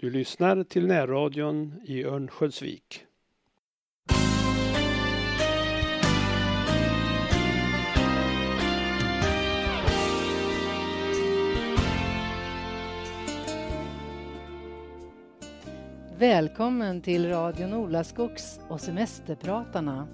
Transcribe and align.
Du 0.00 0.10
lyssnar 0.10 0.64
till 0.64 0.86
närradion 0.86 1.80
i 1.84 2.04
Örnsköldsvik. 2.04 3.04
Välkommen 16.18 17.00
till 17.02 17.28
radion 17.28 17.74
Olaskogs 17.74 18.60
och 18.68 18.80
Semesterpratarna. 18.80 20.08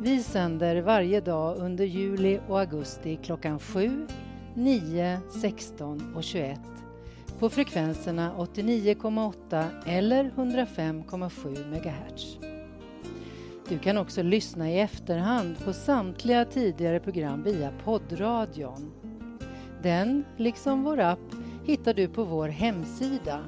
Vi 0.00 0.22
sänder 0.22 0.82
varje 0.82 1.20
dag 1.20 1.56
under 1.58 1.84
juli 1.84 2.40
och 2.48 2.60
augusti 2.60 3.18
klockan 3.22 3.58
7, 3.58 4.06
9, 4.54 5.20
16 5.42 6.14
och 6.16 6.24
21 6.24 6.77
på 7.38 7.50
frekvenserna 7.50 8.32
89,8 8.38 9.66
eller 9.86 10.24
105,7 10.24 11.70
MHz. 11.70 12.38
Du 13.68 13.78
kan 13.78 13.98
också 13.98 14.22
lyssna 14.22 14.70
i 14.70 14.80
efterhand 14.80 15.64
på 15.64 15.72
samtliga 15.72 16.44
tidigare 16.44 17.00
program 17.00 17.42
via 17.42 17.72
poddradion. 17.84 18.92
Den, 19.82 20.24
liksom 20.36 20.84
vår 20.84 21.00
app, 21.00 21.34
hittar 21.64 21.94
du 21.94 22.08
på 22.08 22.24
vår 22.24 22.48
hemsida 22.48 23.40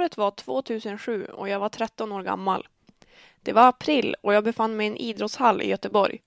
Året 0.07 0.17
var 0.17 0.31
2007 0.31 1.25
och 1.25 1.49
jag 1.49 1.59
var 1.59 1.69
13 1.69 2.11
år 2.11 2.23
gammal. 2.23 2.67
Det 3.43 3.53
var 3.53 3.67
april 3.67 4.15
och 4.21 4.33
jag 4.33 4.43
befann 4.43 4.77
mig 4.77 4.87
i 4.87 4.89
en 4.89 4.97
idrottshall 4.97 5.61
i 5.61 5.69
Göteborg. 5.69 6.21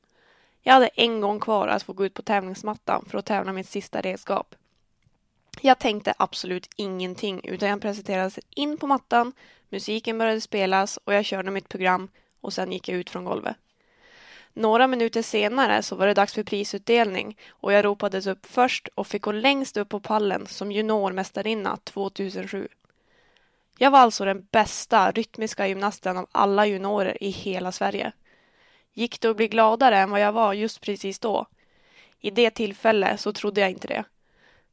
Jag 0.62 0.72
hade 0.72 0.88
en 0.88 1.20
gång 1.20 1.40
kvar 1.40 1.68
att 1.68 1.82
få 1.82 1.92
gå 1.92 2.04
ut 2.04 2.14
på 2.14 2.22
tävlingsmattan 2.22 3.04
för 3.10 3.18
att 3.18 3.26
tävla 3.26 3.52
mitt 3.52 3.68
sista 3.68 4.00
redskap. 4.00 4.54
Jag 5.60 5.78
tänkte 5.78 6.14
absolut 6.16 6.68
ingenting 6.76 7.40
utan 7.44 7.68
jag 7.68 7.80
presenterades 7.80 8.38
in 8.50 8.76
på 8.76 8.86
mattan, 8.86 9.32
musiken 9.68 10.18
började 10.18 10.40
spelas 10.40 10.96
och 10.96 11.14
jag 11.14 11.24
körde 11.24 11.50
mitt 11.50 11.68
program 11.68 12.08
och 12.40 12.52
sen 12.52 12.72
gick 12.72 12.88
jag 12.88 12.98
ut 12.98 13.10
från 13.10 13.24
golvet. 13.24 13.56
Några 14.52 14.86
minuter 14.86 15.22
senare 15.22 15.82
så 15.82 15.96
var 15.96 16.06
det 16.06 16.14
dags 16.14 16.34
för 16.34 16.42
prisutdelning 16.42 17.38
och 17.48 17.72
jag 17.72 17.84
ropades 17.84 18.26
upp 18.26 18.46
först 18.46 18.88
och 18.94 19.06
fick 19.06 19.22
gå 19.22 19.32
längst 19.32 19.76
upp 19.76 19.88
på 19.88 20.00
pallen 20.00 20.46
som 20.46 20.72
juniormästarinna 20.72 21.76
2007. 21.76 22.68
Jag 23.82 23.90
var 23.90 23.98
alltså 23.98 24.24
den 24.24 24.46
bästa 24.50 25.10
rytmiska 25.10 25.66
gymnasten 25.66 26.16
av 26.16 26.26
alla 26.32 26.66
juniorer 26.66 27.22
i 27.22 27.28
hela 27.30 27.72
Sverige. 27.72 28.12
Gick 28.92 29.20
det 29.20 29.28
att 29.28 29.36
bli 29.36 29.48
gladare 29.48 29.98
än 29.98 30.10
vad 30.10 30.20
jag 30.20 30.32
var 30.32 30.52
just 30.52 30.80
precis 30.80 31.18
då? 31.18 31.46
I 32.18 32.30
det 32.30 32.50
tillfället 32.50 33.20
så 33.20 33.32
trodde 33.32 33.60
jag 33.60 33.70
inte 33.70 33.88
det. 33.88 34.04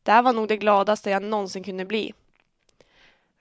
Det 0.04 0.12
här 0.12 0.22
var 0.22 0.34
nog 0.34 0.48
det 0.48 0.58
gladaste 0.58 1.10
jag 1.10 1.24
någonsin 1.24 1.64
kunde 1.64 1.86
bli. 1.86 2.14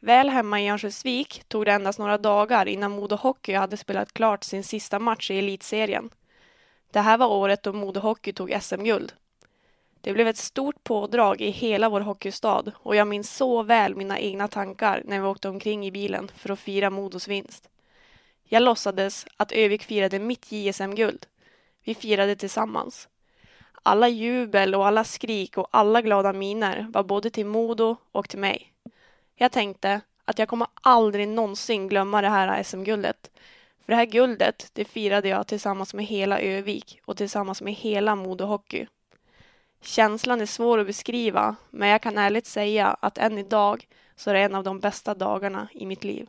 Väl 0.01 0.29
hemma 0.29 0.61
i 0.61 0.71
Örnsköldsvik 0.71 1.45
tog 1.49 1.65
det 1.65 1.73
endast 1.73 1.99
några 1.99 2.19
dagar 2.19 2.69
innan 2.69 2.91
Modo 2.91 3.17
Hockey 3.17 3.55
hade 3.55 3.77
spelat 3.77 4.13
klart 4.13 4.45
sin 4.45 4.65
sista 4.65 4.99
match 4.99 5.31
i 5.31 5.39
elitserien. 5.39 6.11
Det 6.91 7.01
här 7.01 7.19
var 7.19 7.27
året 7.27 7.63
då 7.63 7.73
Modo 7.73 8.01
Hockey 8.01 8.33
tog 8.33 8.59
SM-guld. 8.61 9.13
Det 10.01 10.13
blev 10.13 10.29
ett 10.29 10.37
stort 10.37 10.85
pådrag 10.85 11.41
i 11.41 11.51
hela 11.51 11.89
vår 11.89 12.01
hockeystad 12.01 12.73
och 12.77 12.97
jag 12.97 13.09
minns 13.09 13.37
så 13.37 13.63
väl 13.63 13.97
mina 13.97 14.19
egna 14.19 14.49
tankar 14.49 15.03
när 15.05 15.21
vi 15.21 15.27
åkte 15.27 15.49
omkring 15.49 15.87
i 15.87 15.91
bilen 15.91 16.31
för 16.37 16.51
att 16.51 16.59
fira 16.59 16.91
Modos 16.91 17.29
vinst. 17.29 17.69
Jag 18.45 18.63
låtsades 18.63 19.27
att 19.37 19.53
Övik 19.53 19.83
firade 19.83 20.19
mitt 20.19 20.53
JSM-guld. 20.53 21.27
Vi 21.85 21.95
firade 21.95 22.37
tillsammans. 22.37 23.09
Alla 23.83 24.09
jubel 24.09 24.75
och 24.75 24.87
alla 24.87 25.05
skrik 25.05 25.59
och 25.59 25.69
alla 25.71 26.03
glada 26.03 26.33
miner 26.33 26.87
var 26.91 27.03
både 27.03 27.31
till 27.31 27.47
Modo 27.47 27.97
och 28.13 28.29
till 28.29 28.39
mig. 28.39 28.73
Jag 29.35 29.53
tänkte 29.53 30.01
att 30.25 30.39
jag 30.39 30.49
kommer 30.49 30.69
aldrig 30.81 31.29
någonsin 31.29 31.89
glömma 31.89 32.23
det 32.23 32.29
här 32.29 32.63
SM-guldet. 32.63 33.31
För 33.85 33.93
det 33.93 33.97
här 33.97 34.07
guldet, 34.07 34.71
det 34.73 34.85
firade 34.85 35.29
jag 35.29 35.47
tillsammans 35.47 35.95
med 35.95 36.05
hela 36.05 36.41
Övik 36.41 37.01
och 37.05 37.17
tillsammans 37.17 37.63
med 37.63 37.75
hela 37.75 38.15
Modo 38.15 38.45
Hockey. 38.45 38.87
Känslan 39.81 40.41
är 40.41 40.47
svår 40.47 40.79
att 40.79 40.87
beskriva, 40.87 41.57
men 41.71 41.89
jag 41.89 42.03
kan 42.03 42.19
ärligt 42.19 42.47
säga 42.47 42.97
att 43.01 43.19
än 43.19 43.39
idag 43.39 43.87
så 44.17 44.31
är 44.31 44.35
det 44.35 44.41
en 44.41 44.55
av 44.55 44.65
de 44.65 44.81
bästa 44.81 45.15
dagarna 45.15 45.69
i 45.73 45.87
mitt 45.87 46.05
liv. 46.05 46.29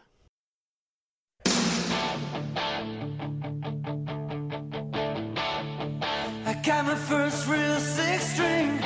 I 6.46 6.54
got 6.64 6.86
my 6.86 6.96
first 6.96 7.48
real 7.48 7.80
six 7.80 8.34
string, 8.34 8.80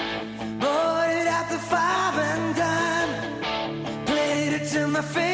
bought 0.59 1.09
it 1.09 1.27
at 1.27 1.49
the 1.49 1.57
five 1.57 2.17
and 2.17 2.55
dime, 2.55 4.05
played 4.05 4.61
it 4.61 4.71
till 4.71 4.87
my 4.87 5.01
fingers 5.01 5.30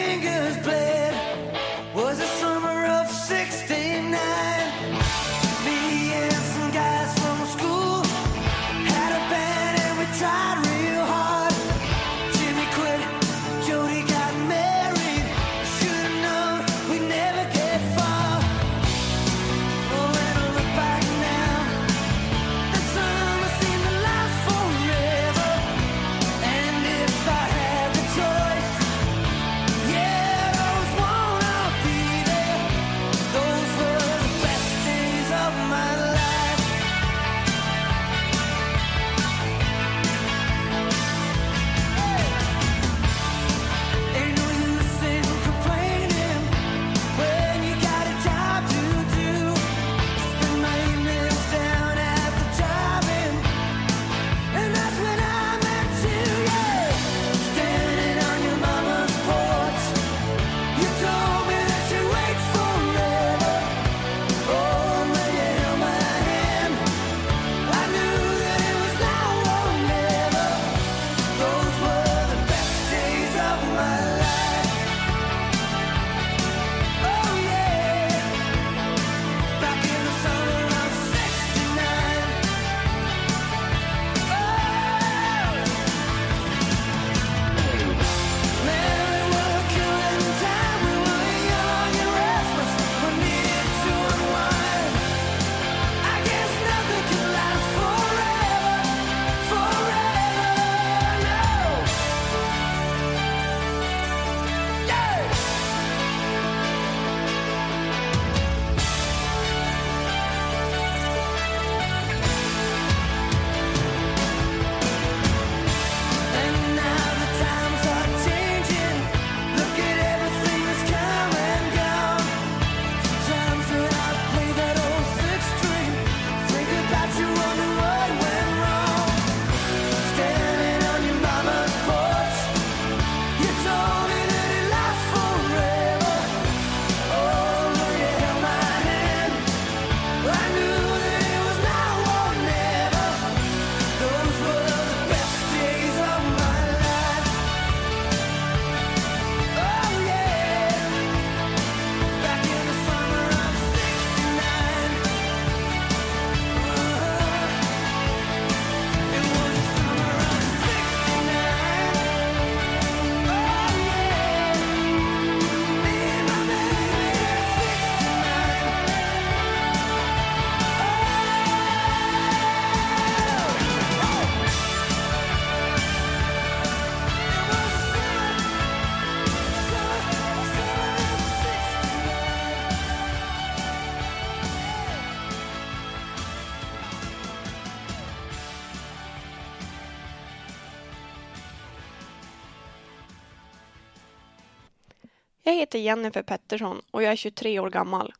Jag 195.47 195.53
heter 195.53 195.79
Jennifer 195.79 196.21
Pettersson 196.21 196.81
och 196.91 197.03
jag 197.03 197.11
är 197.11 197.15
23 197.15 197.59
år 197.59 197.69
gammal. 197.69 198.13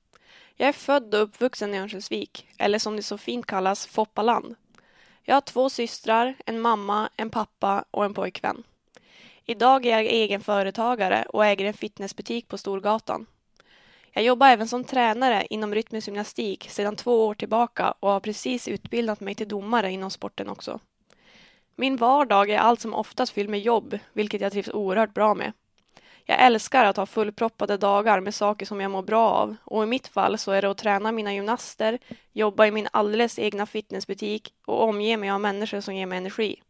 Jag 0.56 0.70
är 0.70 0.74
född 0.74 1.16
och 1.16 1.22
uppvuxen 1.22 1.74
i 1.74 1.80
Örnsköldsvik, 1.80 2.48
eller 2.58 2.80
som 2.80 2.96
det 2.96 3.04
så 3.04 3.18
fint 3.18 3.46
kallas, 3.46 3.88
Foppaland. 3.88 4.56
Jag 5.24 5.36
har 5.36 5.42
två 5.42 5.70
systrar, 5.70 6.36
en 6.46 6.62
mamma, 6.62 7.10
en 7.18 7.30
pappa 7.30 7.86
och 7.92 8.06
en 8.06 8.14
pojkvän. 8.14 8.64
Idag 9.46 9.86
är 9.86 9.90
jag 9.90 10.06
egen 10.06 10.42
företagare 10.42 11.26
och 11.30 11.46
äger 11.46 11.66
en 11.66 11.74
fitnessbutik 11.74 12.48
på 12.48 12.58
Storgatan. 12.58 13.26
Jag 14.12 14.24
jobbar 14.24 14.48
även 14.48 14.68
som 14.68 14.84
tränare 14.84 15.48
inom 15.50 15.76
rytmisk 15.76 16.08
gymnastik 16.08 16.68
sedan 16.70 16.96
två 16.96 17.28
år 17.28 17.34
tillbaka 17.34 17.94
och 18.00 18.10
har 18.10 18.20
precis 18.20 18.68
utbildat 18.68 19.20
mig 19.20 19.36
till 19.36 19.48
domare 19.48 19.92
inom 19.92 20.12
sporten 20.12 20.50
också. 20.50 20.80
Min 21.76 21.98
vardag 21.98 22.50
är 22.50 22.60
allt 22.60 22.82
som 22.82 22.94
oftast 22.94 23.32
fylld 23.32 23.50
med 23.50 23.60
jobb, 23.60 24.00
vilket 24.14 24.42
jag 24.42 24.52
trivs 24.52 24.70
oerhört 24.70 25.14
bra 25.14 25.34
med. 25.34 25.54
Jag 26.30 26.42
älskar 26.42 26.86
att 26.86 26.98
ha 26.98 27.06
fullproppade 27.06 27.78
dagar 27.78 28.20
med 28.20 28.36
saker 28.36 28.66
som 28.66 28.82
jag 28.82 28.92
mår 28.92 29.02
bra 29.02 29.30
av 29.30 29.56
och 29.64 29.84
i 29.84 29.86
mitt 29.86 30.08
fall 30.08 30.38
så 30.38 30.52
är 30.52 30.62
det 30.62 30.70
att 30.70 30.78
träna 30.78 31.12
mina 31.12 31.34
gymnaster, 31.34 32.00
jobba 32.34 32.66
i 32.66 32.72
min 32.72 32.88
alldeles 32.92 33.40
egna 33.40 33.66
fitnessbutik 33.66 34.54
och 34.66 34.84
omge 34.84 35.18
mig 35.18 35.30
av 35.30 35.42
människor 35.42 35.82
som 35.82 35.96
ger 35.96 36.06
mig 36.06 36.18
energi. 36.18 36.62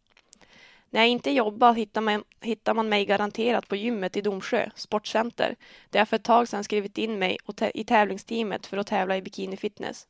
När 0.90 1.02
jag 1.02 1.10
inte 1.10 1.32
jobbar 1.32 1.74
hittar 1.74 2.02
man, 2.02 2.24
hittar 2.42 2.74
man 2.74 2.90
mig 2.90 3.06
garanterat 3.06 3.68
på 3.68 3.76
gymmet 3.76 4.18
i 4.18 4.22
Domsjö, 4.22 4.70
sportcenter, 4.76 5.56
där 5.90 6.00
jag 6.00 6.10
för 6.10 6.16
ett 6.16 6.24
tag 6.24 6.48
sedan 6.48 6.64
skrivit 6.64 6.98
in 6.98 7.20
mig 7.20 7.38
i 7.74 7.84
tävlingsteamet 7.84 8.66
för 8.66 8.78
att 8.78 8.88
tävla 8.88 9.18
i 9.18 9.22
bikinifitness. 9.22 10.08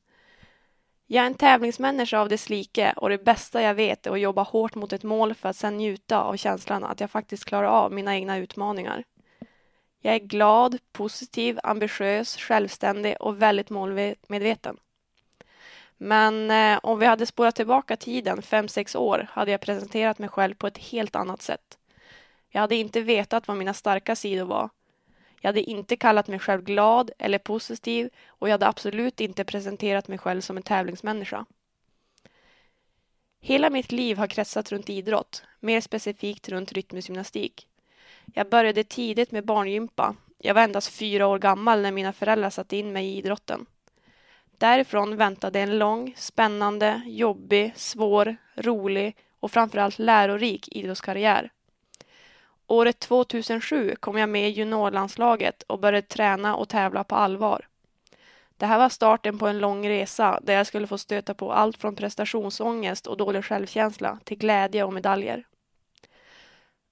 Jag 1.05 1.23
är 1.23 1.27
en 1.27 1.33
tävlingsmänniska 1.33 2.19
av 2.19 2.29
dess 2.29 2.49
like 2.49 2.93
och 2.97 3.09
det 3.09 3.23
bästa 3.23 3.61
jag 3.61 3.73
vet 3.73 4.07
är 4.07 4.11
att 4.11 4.19
jobba 4.19 4.43
hårt 4.43 4.75
mot 4.75 4.93
ett 4.93 5.03
mål 5.03 5.33
för 5.33 5.49
att 5.49 5.55
sedan 5.55 5.77
njuta 5.77 6.21
av 6.21 6.37
känslan 6.37 6.83
att 6.83 6.99
jag 6.99 7.11
faktiskt 7.11 7.45
klarar 7.45 7.67
av 7.67 7.93
mina 7.93 8.15
egna 8.15 8.37
utmaningar. 8.37 9.03
Jag 10.07 10.15
är 10.15 10.19
glad, 10.19 10.77
positiv, 10.91 11.59
ambitiös, 11.63 12.37
självständig 12.37 13.15
och 13.19 13.41
väldigt 13.41 13.69
målmedveten. 13.69 14.77
Men 15.97 16.51
eh, 16.51 16.79
om 16.83 16.99
vi 16.99 17.05
hade 17.05 17.25
spårat 17.25 17.55
tillbaka 17.55 17.95
tiden 17.95 18.41
fem 18.41 18.67
sex 18.67 18.95
år 18.95 19.27
hade 19.31 19.51
jag 19.51 19.61
presenterat 19.61 20.19
mig 20.19 20.29
själv 20.29 20.55
på 20.55 20.67
ett 20.67 20.77
helt 20.77 21.15
annat 21.15 21.41
sätt. 21.41 21.77
Jag 22.49 22.61
hade 22.61 22.75
inte 22.75 23.01
vetat 23.01 23.47
vad 23.47 23.57
mina 23.57 23.73
starka 23.73 24.15
sidor 24.15 24.45
var. 24.45 24.69
Jag 25.41 25.47
hade 25.49 25.61
inte 25.61 25.95
kallat 25.95 26.27
mig 26.27 26.39
själv 26.39 26.63
glad 26.63 27.11
eller 27.17 27.37
positiv 27.37 28.09
och 28.27 28.47
jag 28.47 28.53
hade 28.53 28.67
absolut 28.67 29.21
inte 29.21 29.43
presenterat 29.43 30.07
mig 30.07 30.17
själv 30.17 30.41
som 30.41 30.57
en 30.57 30.63
tävlingsmänniska. 30.63 31.45
Hela 33.41 33.69
mitt 33.69 33.91
liv 33.91 34.17
har 34.17 34.27
kretsat 34.27 34.71
runt 34.71 34.89
idrott, 34.89 35.43
mer 35.59 35.81
specifikt 35.81 36.49
runt 36.49 36.71
rytmisk 36.71 37.09
gymnastik. 37.09 37.67
Jag 38.33 38.49
började 38.49 38.83
tidigt 38.83 39.31
med 39.31 39.45
barngympa. 39.45 40.15
Jag 40.37 40.53
var 40.53 40.61
endast 40.61 40.93
fyra 40.93 41.27
år 41.27 41.39
gammal 41.39 41.81
när 41.81 41.91
mina 41.91 42.13
föräldrar 42.13 42.49
satte 42.49 42.77
in 42.77 42.93
mig 42.93 43.05
i 43.07 43.17
idrotten. 43.17 43.65
Därifrån 44.57 45.17
väntade 45.17 45.59
en 45.59 45.77
lång, 45.77 46.13
spännande, 46.17 47.01
jobbig, 47.05 47.73
svår, 47.75 48.35
rolig 48.55 49.15
och 49.39 49.51
framförallt 49.51 49.99
lärorik 49.99 50.67
idrottskarriär. 50.71 51.51
Året 52.67 52.99
2007 52.99 53.95
kom 53.99 54.17
jag 54.17 54.29
med 54.29 54.49
i 54.49 54.51
juniorlandslaget 54.51 55.63
och 55.63 55.79
började 55.79 56.07
träna 56.07 56.55
och 56.55 56.69
tävla 56.69 57.03
på 57.03 57.15
allvar. 57.15 57.67
Det 58.57 58.65
här 58.65 58.77
var 58.77 58.89
starten 58.89 59.39
på 59.39 59.47
en 59.47 59.59
lång 59.59 59.89
resa 59.89 60.39
där 60.43 60.53
jag 60.53 60.67
skulle 60.67 60.87
få 60.87 60.97
stöta 60.97 61.33
på 61.33 61.53
allt 61.53 61.77
från 61.77 61.95
prestationsångest 61.95 63.07
och 63.07 63.17
dålig 63.17 63.45
självkänsla 63.45 64.19
till 64.23 64.37
glädje 64.37 64.83
och 64.83 64.93
medaljer. 64.93 65.43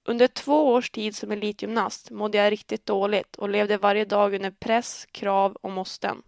Under 0.08 0.26
två 0.26 0.72
års 0.72 0.90
tid 0.90 1.16
som 1.16 1.32
elitgymnast 1.32 2.10
mådde 2.10 2.38
jag 2.38 2.52
riktigt 2.52 2.86
dåligt 2.86 3.36
och 3.36 3.48
levde 3.48 3.78
varje 3.78 4.04
dag 4.04 4.34
under 4.34 4.50
press, 4.50 5.06
krav 5.12 5.56
och 5.60 5.70
måsten. 5.70 6.22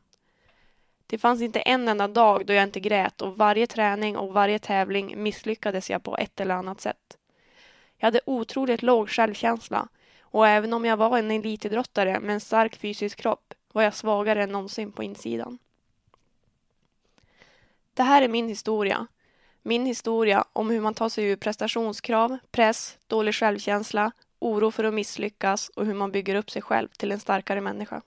Det 1.06 1.18
fanns 1.18 1.42
inte 1.42 1.60
en 1.60 1.88
enda 1.88 2.08
dag 2.08 2.46
då 2.46 2.52
jag 2.52 2.62
inte 2.62 2.80
grät 2.80 3.22
och 3.22 3.36
varje 3.36 3.66
träning 3.66 4.16
och 4.16 4.32
varje 4.32 4.58
tävling 4.58 5.22
misslyckades 5.22 5.90
jag 5.90 6.02
på 6.02 6.16
ett 6.16 6.40
eller 6.40 6.54
annat 6.54 6.80
sätt. 6.80 7.18
Jag 7.96 8.06
hade 8.06 8.20
otroligt 8.26 8.82
låg 8.82 9.10
självkänsla 9.10 9.88
och 10.20 10.48
även 10.48 10.72
om 10.72 10.84
jag 10.84 10.96
var 10.96 11.18
en 11.18 11.30
elitidrottare 11.30 12.20
med 12.20 12.34
en 12.34 12.40
stark 12.40 12.76
fysisk 12.76 13.18
kropp 13.18 13.54
var 13.72 13.82
jag 13.82 13.94
svagare 13.94 14.42
än 14.42 14.52
någonsin 14.52 14.92
på 14.92 15.02
insidan. 15.02 15.58
Det 17.94 18.02
här 18.02 18.22
är 18.22 18.28
min 18.28 18.48
historia. 18.48 19.06
Min 19.68 19.86
historia 19.86 20.44
om 20.52 20.70
hur 20.70 20.80
man 20.80 20.94
tar 20.94 21.08
sig 21.08 21.24
ur 21.24 21.36
prestationskrav, 21.36 22.38
press, 22.50 22.98
dålig 23.06 23.34
självkänsla, 23.34 24.12
oro 24.38 24.70
för 24.70 24.84
att 24.84 24.94
misslyckas 24.94 25.68
och 25.68 25.86
hur 25.86 25.94
man 25.94 26.12
bygger 26.12 26.34
upp 26.34 26.50
sig 26.50 26.62
själv 26.62 26.88
till 26.88 27.12
en 27.12 27.20
starkare 27.20 27.60
människa. 27.60 28.02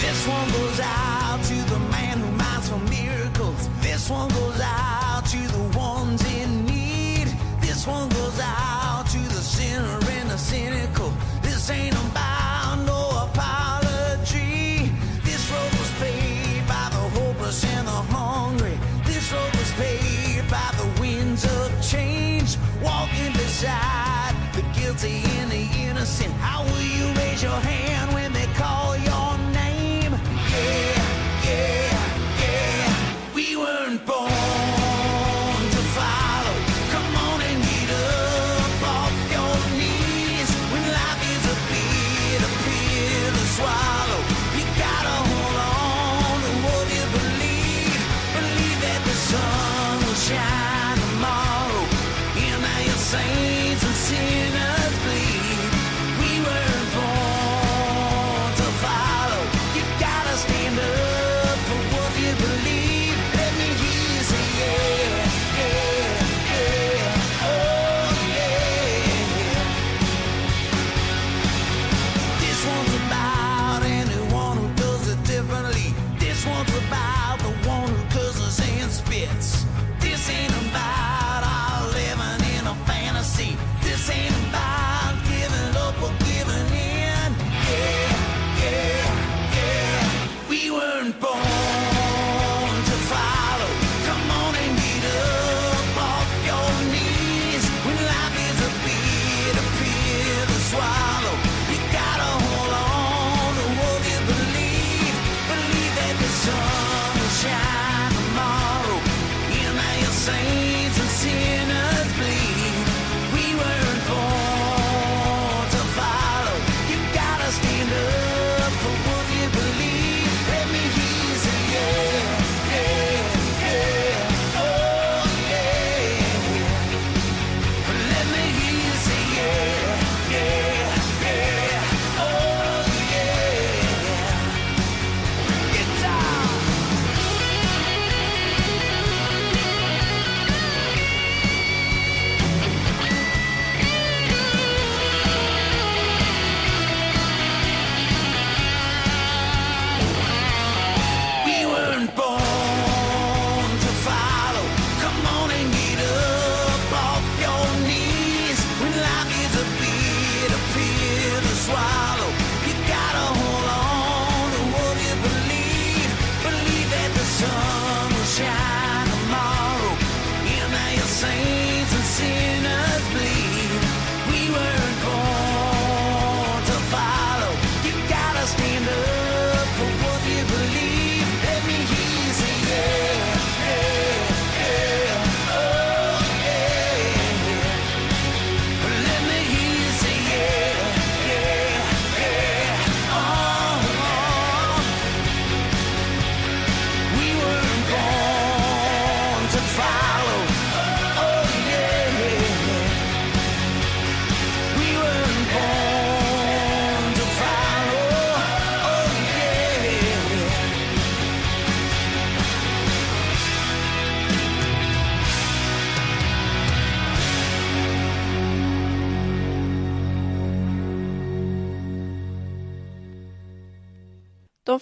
This 0.00 0.28
one 0.28 0.50
goes 0.52 0.80
out 0.80 1.15
swung 4.06 4.45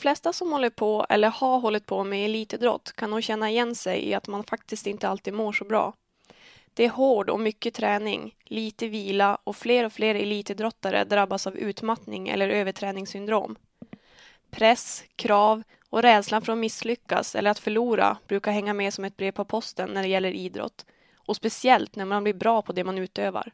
flesta 0.04 0.32
som 0.32 0.52
håller 0.52 0.70
på 0.70 1.06
eller 1.08 1.28
har 1.28 1.60
hållit 1.60 1.86
på 1.86 2.04
med 2.04 2.24
elitidrott 2.24 2.92
kan 2.92 3.10
nog 3.10 3.22
känna 3.22 3.50
igen 3.50 3.74
sig 3.74 4.08
i 4.08 4.14
att 4.14 4.28
man 4.28 4.44
faktiskt 4.44 4.86
inte 4.86 5.08
alltid 5.08 5.34
mår 5.34 5.52
så 5.52 5.64
bra. 5.64 5.92
Det 6.74 6.84
är 6.84 6.88
hård 6.88 7.30
och 7.30 7.40
mycket 7.40 7.74
träning, 7.74 8.34
lite 8.44 8.88
vila 8.88 9.38
och 9.44 9.56
fler 9.56 9.84
och 9.84 9.92
fler 9.92 10.14
elitidrottare 10.14 11.04
drabbas 11.04 11.46
av 11.46 11.56
utmattning 11.56 12.28
eller 12.28 12.48
överträningssyndrom. 12.48 13.56
Press, 14.50 15.04
krav 15.16 15.62
och 15.90 16.02
rädslan 16.02 16.42
för 16.42 16.52
att 16.52 16.58
misslyckas 16.58 17.34
eller 17.34 17.50
att 17.50 17.58
förlora 17.58 18.16
brukar 18.26 18.52
hänga 18.52 18.74
med 18.74 18.94
som 18.94 19.04
ett 19.04 19.16
brev 19.16 19.32
på 19.32 19.44
posten 19.44 19.90
när 19.90 20.02
det 20.02 20.08
gäller 20.08 20.32
idrott. 20.32 20.86
Och 21.16 21.36
speciellt 21.36 21.96
när 21.96 22.04
man 22.04 22.22
blir 22.22 22.34
bra 22.34 22.62
på 22.62 22.72
det 22.72 22.84
man 22.84 22.98
utövar. 22.98 23.52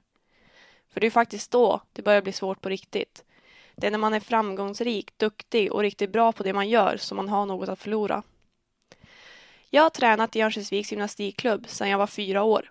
För 0.93 1.01
det 1.01 1.07
är 1.07 1.11
faktiskt 1.11 1.51
då 1.51 1.81
det 1.93 2.03
börjar 2.03 2.23
bli 2.23 2.33
svårt 2.33 2.61
på 2.61 2.69
riktigt. 2.69 3.25
Det 3.81 3.87
är 3.87 3.91
när 3.91 3.99
man 3.99 4.15
är 4.15 4.21
framgångsrik, 4.21 5.19
duktig 5.19 5.73
och 5.73 5.81
riktigt 5.81 6.13
bra 6.13 6.33
på 6.33 6.43
det 6.43 6.53
man 6.53 6.69
gör 6.69 6.97
som 6.97 7.17
man 7.17 7.29
har 7.29 7.47
något 7.47 7.69
att 7.69 7.79
förlora. 7.79 8.23
Jag 9.71 9.83
har 9.83 9.91
tränat 9.91 10.37
i 10.37 10.43
Örnsköldsviks 10.43 10.93
gymnastikklubb 10.93 11.69
sedan 11.69 11.89
jag 11.89 11.99
var 11.99 12.07
fyra 12.07 12.43
år. 12.43 12.71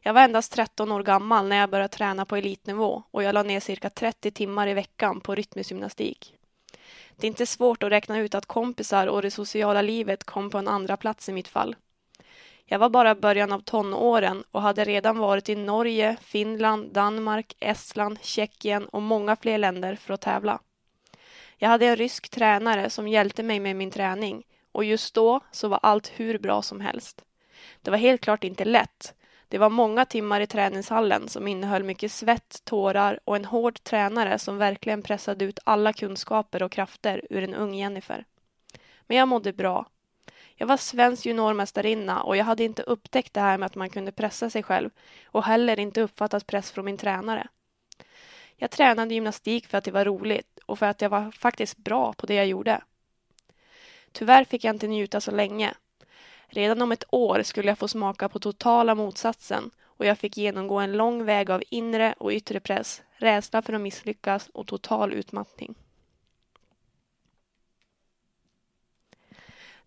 Jag 0.00 0.14
var 0.14 0.22
endast 0.22 0.52
13 0.52 0.92
år 0.92 1.02
gammal 1.02 1.48
när 1.48 1.56
jag 1.56 1.70
började 1.70 1.94
träna 1.94 2.24
på 2.24 2.36
elitnivå 2.36 3.02
och 3.10 3.22
jag 3.22 3.34
la 3.34 3.42
ner 3.42 3.60
cirka 3.60 3.90
30 3.90 4.30
timmar 4.30 4.68
i 4.68 4.74
veckan 4.74 5.20
på 5.20 5.34
rytmisk 5.34 5.70
gymnastik. 5.70 6.34
Det 7.16 7.26
är 7.26 7.28
inte 7.28 7.46
svårt 7.46 7.82
att 7.82 7.90
räkna 7.92 8.18
ut 8.18 8.34
att 8.34 8.46
kompisar 8.46 9.06
och 9.06 9.22
det 9.22 9.30
sociala 9.30 9.82
livet 9.82 10.24
kom 10.24 10.50
på 10.50 10.58
en 10.58 10.68
andra 10.68 10.96
plats 10.96 11.28
i 11.28 11.32
mitt 11.32 11.48
fall. 11.48 11.76
Jag 12.72 12.78
var 12.78 12.88
bara 12.88 13.14
början 13.14 13.52
av 13.52 13.60
tonåren 13.60 14.44
och 14.50 14.62
hade 14.62 14.84
redan 14.84 15.18
varit 15.18 15.48
i 15.48 15.54
Norge, 15.54 16.16
Finland, 16.20 16.92
Danmark, 16.92 17.56
Estland, 17.60 18.18
Tjeckien 18.22 18.84
och 18.84 19.02
många 19.02 19.36
fler 19.36 19.58
länder 19.58 19.96
för 19.96 20.14
att 20.14 20.20
tävla. 20.20 20.60
Jag 21.56 21.68
hade 21.68 21.86
en 21.86 21.96
rysk 21.96 22.28
tränare 22.28 22.90
som 22.90 23.08
hjälpte 23.08 23.42
mig 23.42 23.60
med 23.60 23.76
min 23.76 23.90
träning 23.90 24.42
och 24.72 24.84
just 24.84 25.14
då 25.14 25.40
så 25.50 25.68
var 25.68 25.80
allt 25.82 26.12
hur 26.16 26.38
bra 26.38 26.62
som 26.62 26.80
helst. 26.80 27.24
Det 27.82 27.90
var 27.90 27.98
helt 27.98 28.20
klart 28.20 28.44
inte 28.44 28.64
lätt. 28.64 29.14
Det 29.48 29.58
var 29.58 29.70
många 29.70 30.04
timmar 30.04 30.40
i 30.40 30.46
träningshallen 30.46 31.28
som 31.28 31.48
innehöll 31.48 31.84
mycket 31.84 32.12
svett, 32.12 32.64
tårar 32.64 33.20
och 33.24 33.36
en 33.36 33.44
hård 33.44 33.82
tränare 33.82 34.38
som 34.38 34.58
verkligen 34.58 35.02
pressade 35.02 35.44
ut 35.44 35.58
alla 35.64 35.92
kunskaper 35.92 36.62
och 36.62 36.72
krafter 36.72 37.22
ur 37.30 37.44
en 37.44 37.54
ung 37.54 37.74
Jennifer. 37.74 38.24
Men 39.06 39.16
jag 39.16 39.28
mådde 39.28 39.52
bra 39.52 39.86
jag 40.56 40.66
var 40.66 40.76
svensk 40.76 41.26
juniormästarinna 41.26 42.22
och 42.22 42.36
jag 42.36 42.44
hade 42.44 42.64
inte 42.64 42.82
upptäckt 42.82 43.34
det 43.34 43.40
här 43.40 43.58
med 43.58 43.66
att 43.66 43.74
man 43.74 43.90
kunde 43.90 44.12
pressa 44.12 44.50
sig 44.50 44.62
själv 44.62 44.90
och 45.24 45.44
heller 45.44 45.80
inte 45.80 46.00
uppfattat 46.00 46.46
press 46.46 46.70
från 46.70 46.84
min 46.84 46.96
tränare. 46.96 47.48
Jag 48.56 48.70
tränade 48.70 49.14
gymnastik 49.14 49.66
för 49.66 49.78
att 49.78 49.84
det 49.84 49.90
var 49.90 50.04
roligt 50.04 50.58
och 50.66 50.78
för 50.78 50.86
att 50.86 51.00
jag 51.00 51.10
var 51.10 51.30
faktiskt 51.30 51.76
bra 51.76 52.12
på 52.12 52.26
det 52.26 52.34
jag 52.34 52.46
gjorde. 52.46 52.82
Tyvärr 54.12 54.44
fick 54.44 54.64
jag 54.64 54.74
inte 54.74 54.86
njuta 54.86 55.20
så 55.20 55.30
länge. 55.30 55.74
Redan 56.46 56.82
om 56.82 56.92
ett 56.92 57.04
år 57.08 57.42
skulle 57.42 57.68
jag 57.68 57.78
få 57.78 57.88
smaka 57.88 58.28
på 58.28 58.38
totala 58.38 58.94
motsatsen 58.94 59.70
och 59.84 60.06
jag 60.06 60.18
fick 60.18 60.36
genomgå 60.36 60.78
en 60.78 60.92
lång 60.92 61.24
väg 61.24 61.50
av 61.50 61.62
inre 61.70 62.14
och 62.18 62.30
yttre 62.30 62.60
press, 62.60 63.02
rädsla 63.12 63.62
för 63.62 63.72
att 63.72 63.80
misslyckas 63.80 64.48
och 64.48 64.66
total 64.66 65.12
utmattning. 65.12 65.74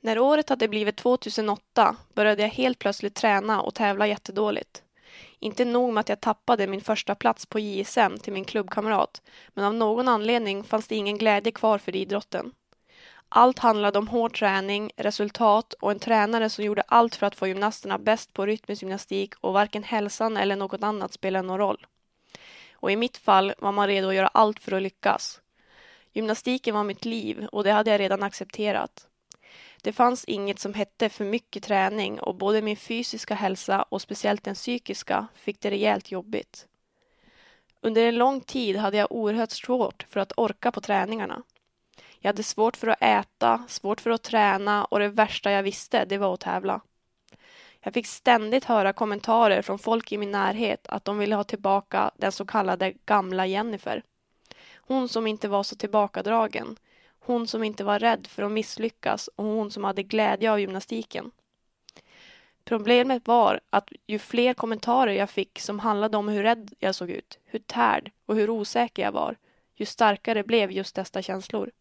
När 0.06 0.20
året 0.20 0.50
hade 0.50 0.68
blivit 0.68 0.98
2008 0.98 1.96
började 2.14 2.42
jag 2.42 2.50
helt 2.50 2.80
plötsligt 2.80 3.16
träna 3.16 3.62
och 3.62 3.76
tävla 3.76 4.08
jättedåligt. 4.08 4.84
Inte 5.40 5.66
nog 5.66 5.94
med 5.94 6.02
att 6.02 6.10
jag 6.10 6.22
tappade 6.22 6.68
min 6.68 6.82
första 6.82 7.16
plats 7.16 7.46
på 7.46 7.60
JSM 7.60 8.18
till 8.18 8.34
min 8.34 8.46
klubbkamrat, 8.46 9.22
men 9.54 9.66
av 9.66 9.74
någon 9.74 10.08
anledning 10.08 10.64
fanns 10.64 10.88
det 10.88 10.96
ingen 10.96 11.18
glädje 11.18 11.52
kvar 11.52 11.78
för 11.78 11.96
idrotten. 11.96 12.52
Allt 13.30 13.60
handlade 13.60 14.00
om 14.00 14.08
hård 14.08 14.38
träning, 14.38 14.92
resultat 14.98 15.74
och 15.74 15.92
en 15.92 16.00
tränare 16.00 16.50
som 16.50 16.64
gjorde 16.64 16.84
allt 16.88 17.16
för 17.16 17.28
att 17.28 17.36
få 17.36 17.48
gymnasterna 17.48 17.98
bäst 17.98 18.34
på 18.34 18.46
rytmisk 18.46 18.82
gymnastik 18.82 19.34
och 19.42 19.54
varken 19.54 19.84
hälsan 19.84 20.38
eller 20.38 20.56
något 20.56 20.84
annat 20.84 21.14
spelade 21.14 21.48
någon 21.48 21.58
roll. 21.58 21.86
Och 22.74 22.92
i 22.92 22.96
mitt 22.96 23.18
fall 23.18 23.54
var 23.58 23.72
man 23.72 23.88
redo 23.88 24.08
att 24.10 24.16
göra 24.16 24.28
allt 24.28 24.60
för 24.60 24.72
att 24.72 24.82
lyckas. 24.82 25.42
Gymnastiken 26.14 26.76
var 26.76 26.84
mitt 26.84 27.06
liv 27.06 27.48
och 27.52 27.64
det 27.64 27.72
hade 27.72 27.92
jag 27.92 28.00
redan 28.00 28.24
accepterat. 28.24 29.08
Det 29.86 29.94
fanns 29.94 30.26
inget 30.26 30.60
som 30.60 30.74
hette 30.74 31.10
för 31.10 31.26
mycket 31.26 31.64
träning 31.64 32.20
och 32.20 32.36
både 32.36 32.62
min 32.62 32.78
fysiska 32.78 33.36
hälsa 33.36 33.84
och 33.84 34.02
speciellt 34.02 34.44
den 34.44 34.56
psykiska 34.56 35.28
fick 35.36 35.60
det 35.62 35.72
rejält 35.72 36.12
jobbigt. 36.12 36.68
Under 37.82 38.08
en 38.08 38.16
lång 38.16 38.42
tid 38.42 38.76
hade 38.76 38.98
jag 38.98 39.12
oerhört 39.12 39.52
svårt 39.52 40.06
för 40.10 40.20
att 40.20 40.34
orka 40.38 40.72
på 40.72 40.82
träningarna. 40.82 41.44
Jag 42.20 42.30
hade 42.30 42.44
svårt 42.44 42.78
för 42.78 42.88
att 42.88 43.02
äta, 43.02 43.64
svårt 43.68 44.02
för 44.02 44.10
att 44.10 44.24
träna 44.24 44.86
och 44.86 45.00
det 45.00 45.10
värsta 45.10 45.52
jag 45.52 45.64
visste, 45.64 46.06
det 46.06 46.18
var 46.18 46.34
att 46.34 46.40
tävla. 46.40 46.82
Jag 47.80 47.94
fick 47.94 48.08
ständigt 48.08 48.66
höra 48.66 48.94
kommentarer 48.94 49.62
från 49.62 49.80
folk 49.80 50.12
i 50.12 50.18
min 50.18 50.32
närhet 50.32 50.88
att 50.88 51.06
de 51.06 51.18
ville 51.18 51.36
ha 51.36 51.44
tillbaka 51.44 52.12
den 52.18 52.32
så 52.32 52.46
kallade 52.46 52.94
gamla 53.06 53.46
Jennifer. 53.46 54.04
Hon 54.76 55.10
som 55.10 55.28
inte 55.28 55.48
var 55.48 55.64
så 55.64 55.76
tillbakadragen, 55.76 56.78
hon 57.26 57.48
som 57.48 57.64
inte 57.64 57.84
var 57.84 58.00
rädd 58.00 58.28
för 58.28 58.44
att 58.44 58.52
misslyckas 58.52 59.28
och 59.28 59.46
hon 59.46 59.72
som 59.72 59.84
hade 59.84 60.04
glädje 60.04 60.52
av 60.52 60.60
gymnastiken. 60.60 61.32
Problemet 62.64 63.28
var 63.28 63.60
att 63.70 63.92
ju 64.08 64.20
fler 64.20 64.54
kommentarer 64.54 65.14
jag 65.14 65.30
fick 65.30 65.60
som 65.60 65.80
handlade 65.80 66.18
om 66.18 66.28
hur 66.28 66.44
rädd 66.44 66.74
jag 66.80 66.96
såg 66.96 67.10
ut, 67.10 67.40
hur 67.46 67.60
tärd 67.60 68.12
och 68.26 68.36
hur 68.36 68.50
osäker 68.50 69.04
jag 69.04 69.12
var, 69.12 69.36
ju 69.76 69.86
starkare 69.86 70.44
blev 70.44 70.72
just 70.72 70.96
dessa 70.96 71.22
känslor. 71.22 71.72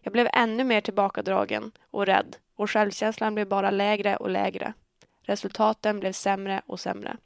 Jag 0.00 0.12
blev 0.12 0.28
ännu 0.32 0.64
mer 0.64 0.80
tillbakadragen 0.80 1.72
och 1.90 2.06
rädd 2.06 2.36
och 2.54 2.70
självkänslan 2.70 3.34
blev 3.34 3.48
bara 3.48 3.70
lägre 3.70 4.16
och 4.16 4.30
lägre. 4.30 4.72
Resultaten 5.22 6.00
blev 6.00 6.12
sämre 6.12 6.62
och 6.66 6.80
sämre. 6.80 7.16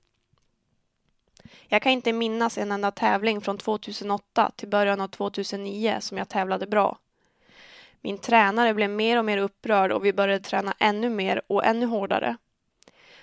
Jag 1.68 1.82
kan 1.82 1.92
inte 1.92 2.12
minnas 2.12 2.58
en 2.58 2.72
enda 2.72 2.90
tävling 2.90 3.40
från 3.40 3.58
2008 3.58 4.50
till 4.56 4.68
början 4.68 5.00
av 5.00 5.08
2009 5.08 5.96
som 6.00 6.18
jag 6.18 6.28
tävlade 6.28 6.66
bra. 6.66 6.98
Min 8.00 8.18
tränare 8.18 8.74
blev 8.74 8.90
mer 8.90 9.18
och 9.18 9.24
mer 9.24 9.38
upprörd 9.38 9.92
och 9.92 10.04
vi 10.04 10.12
började 10.12 10.44
träna 10.44 10.74
ännu 10.78 11.10
mer 11.10 11.42
och 11.46 11.64
ännu 11.64 11.86
hårdare. 11.86 12.36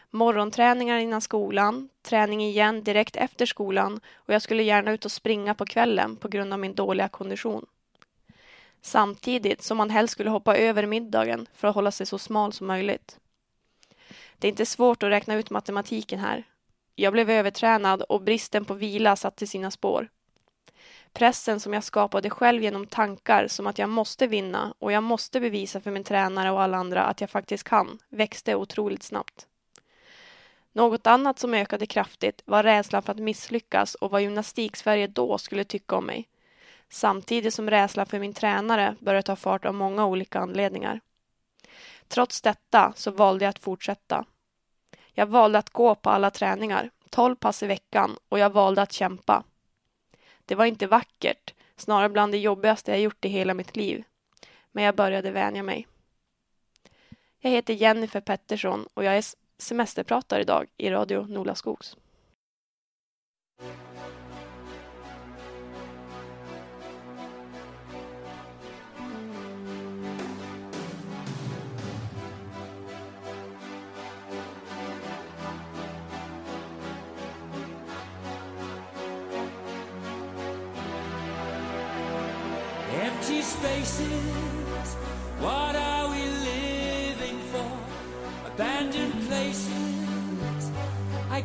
Morgonträningar 0.10 0.98
innan 0.98 1.22
skolan, 1.22 1.90
träning 2.02 2.44
igen 2.44 2.84
direkt 2.84 3.16
efter 3.16 3.46
skolan 3.46 4.00
och 4.16 4.34
jag 4.34 4.42
skulle 4.42 4.64
gärna 4.64 4.92
ut 4.92 5.06
och 5.06 5.12
springa 5.12 5.56
på 5.56 5.66
kvällen 5.66 6.16
på 6.16 6.28
grund 6.28 6.54
av 6.54 6.60
min 6.60 6.76
dåliga 6.76 7.10
kondition. 7.10 7.66
Samtidigt 8.82 9.62
som 9.62 9.78
man 9.78 9.90
helst 9.90 10.12
skulle 10.12 10.30
hoppa 10.30 10.58
över 10.58 10.86
middagen 10.86 11.48
för 11.54 11.68
att 11.68 11.76
hålla 11.76 11.92
sig 11.92 12.06
så 12.06 12.20
smal 12.20 12.54
som 12.54 12.68
möjligt. 12.68 13.20
Det 14.38 14.48
är 14.48 14.50
inte 14.50 14.66
svårt 14.66 15.04
att 15.04 15.10
räkna 15.10 15.36
ut 15.36 15.50
matematiken 15.50 16.20
här. 16.20 16.44
Jag 16.96 17.14
blev 17.14 17.30
övertränad 17.30 18.02
och 18.02 18.22
bristen 18.22 18.66
på 18.66 18.74
vila 18.74 19.16
satte 19.16 19.48
sina 19.48 19.72
spår. 19.72 20.10
Pressen 21.14 21.60
som 21.60 21.74
jag 21.74 21.84
skapade 21.84 22.30
själv 22.30 22.64
genom 22.64 22.88
tankar 22.88 23.48
som 23.48 23.68
att 23.68 23.78
jag 23.78 23.90
måste 23.90 24.28
vinna 24.28 24.74
och 24.80 24.92
jag 24.92 25.04
måste 25.04 25.40
bevisa 25.40 25.82
för 25.82 25.92
min 25.92 26.04
tränare 26.04 26.52
och 26.52 26.62
alla 26.62 26.78
andra 26.78 27.04
att 27.04 27.22
jag 27.22 27.30
faktiskt 27.30 27.64
kan, 27.64 28.00
växte 28.10 28.56
otroligt 28.56 29.04
snabbt. 29.04 29.48
Något 30.72 31.08
annat 31.08 31.40
som 31.40 31.54
ökade 31.54 31.86
kraftigt 31.86 32.42
var 32.46 32.64
rädslan 32.64 33.04
för 33.04 33.12
att 33.12 33.20
misslyckas 33.20 33.96
och 33.96 34.12
vad 34.12 34.22
gymnastiksverige 34.22 35.08
då 35.08 35.38
skulle 35.38 35.64
tycka 35.64 35.96
om 35.96 36.06
mig. 36.06 36.28
Samtidigt 36.90 37.54
som 37.54 37.70
rädslan 37.70 38.06
för 38.06 38.20
min 38.20 38.34
tränare 38.34 38.96
började 39.00 39.24
ta 39.24 39.36
fart 39.36 39.66
av 39.66 39.74
många 39.74 40.06
olika 40.06 40.40
anledningar. 40.40 41.00
Trots 42.08 42.42
detta 42.42 42.94
så 42.96 43.12
valde 43.12 43.46
jag 43.46 43.50
att 43.50 43.60
fortsätta. 43.60 44.26
Jag 45.14 45.26
valde 45.26 45.60
att 45.60 45.70
gå 45.70 45.96
på 45.96 46.10
alla 46.10 46.32
träningar, 46.32 46.90
12 47.10 47.36
pass 47.36 47.64
i 47.64 47.68
veckan 47.68 48.18
och 48.30 48.40
jag 48.40 48.50
valde 48.50 48.82
att 48.82 48.92
kämpa. 48.92 49.44
Det 50.46 50.56
var 50.56 50.66
inte 50.66 50.88
vackert, 50.88 51.54
snarare 51.76 52.10
bland 52.10 52.32
det 52.32 52.38
jobbigaste 52.38 52.92
jag 52.92 53.00
gjort 53.00 53.26
i 53.26 53.30
hela 53.30 53.54
mitt 53.54 53.76
liv. 53.76 54.04
Men 54.72 54.84
jag 54.84 54.96
började 54.96 55.32
vänja 55.32 55.64
mig. 55.64 55.88
Jag 57.40 57.52
heter 57.52 57.74
Jennifer 57.74 58.22
Pettersson 58.22 58.88
och 58.94 59.04
jag 59.04 59.18
är 59.18 59.24
semesterpratare 59.58 60.42
idag 60.42 60.68
i 60.78 60.90
Radio 60.90 61.26
Nolaskogs. 61.28 61.98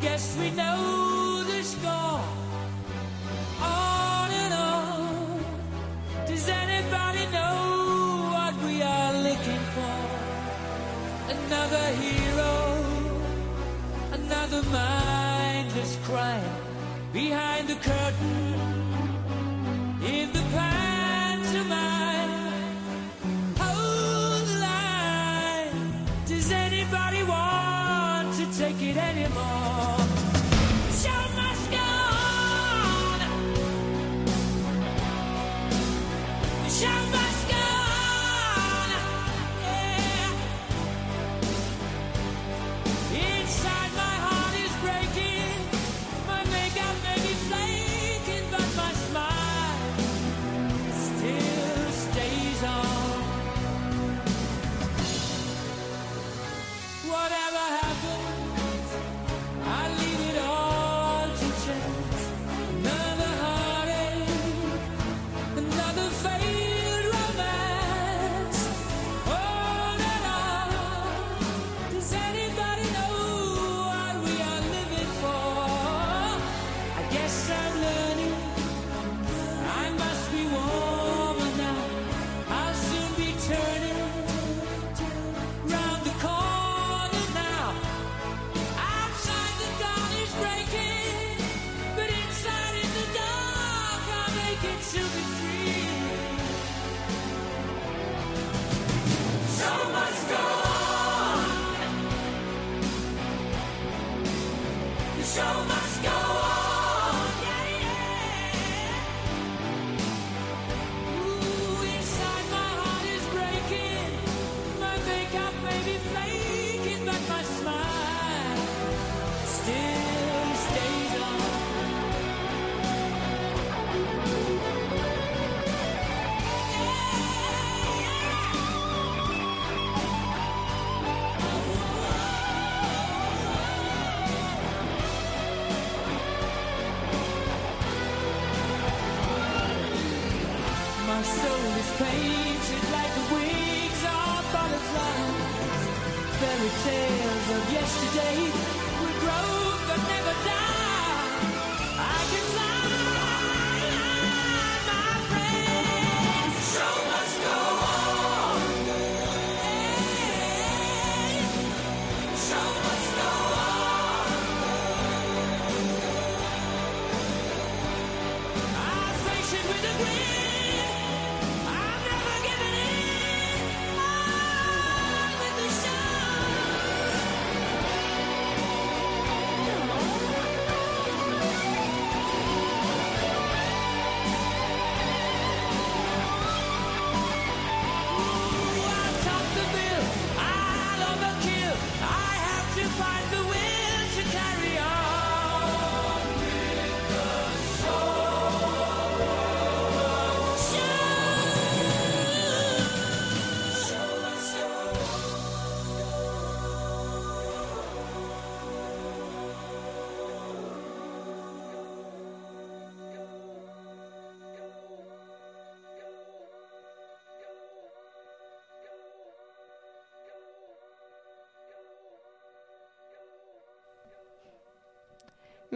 guess 0.08 0.38
we 0.40 0.50
know 0.52 1.44
the 1.50 1.62
score. 1.62 2.22
On 3.60 4.30
and 4.42 4.54
on. 4.54 5.44
Does 6.28 6.48
anybody 6.48 7.24
know 7.36 7.56
what 8.34 8.54
we 8.66 8.74
are 8.94 9.12
looking 9.28 9.64
for? 9.76 9.98
Another 11.36 11.86
hero, 12.04 12.54
another 14.20 14.62
mindless 14.80 15.92
crime 16.06 16.54
behind 17.12 17.68
the 17.68 17.78
curtain. 17.88 18.47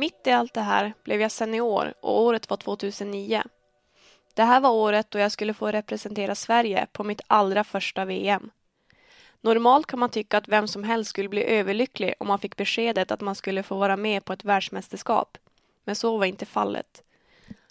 Mitt 0.03 0.27
i 0.27 0.31
allt 0.31 0.55
det 0.55 0.61
här 0.61 0.95
blev 1.03 1.21
jag 1.21 1.33
senior 1.33 1.95
och 2.01 2.23
året 2.23 2.51
var 2.51 2.57
2009. 2.57 3.43
Det 4.35 4.43
här 4.43 4.61
var 4.61 4.71
året 4.71 5.11
då 5.11 5.19
jag 5.19 5.33
skulle 5.33 5.55
få 5.55 5.71
representera 5.71 6.35
Sverige 6.35 6.87
på 6.93 7.05
mitt 7.05 7.21
allra 7.27 7.65
första 7.65 8.05
VM. 8.05 8.51
Normalt 9.41 9.87
kan 9.87 9.99
man 9.99 10.11
tycka 10.11 10.38
att 10.38 10.49
vem 10.49 10.69
som 10.69 10.85
helst 10.85 11.11
skulle 11.11 11.29
bli 11.29 11.45
överlycklig 11.45 12.15
om 12.19 12.29
man 12.29 12.38
fick 12.38 12.57
beskedet 12.57 13.11
att 13.11 13.21
man 13.21 13.35
skulle 13.35 13.62
få 13.62 13.77
vara 13.77 13.97
med 13.97 14.25
på 14.25 14.33
ett 14.33 14.45
världsmästerskap. 14.45 15.38
Men 15.85 15.97
så 15.97 16.19
var 16.19 16.27
inte 16.27 16.47
fallet. 16.47 17.03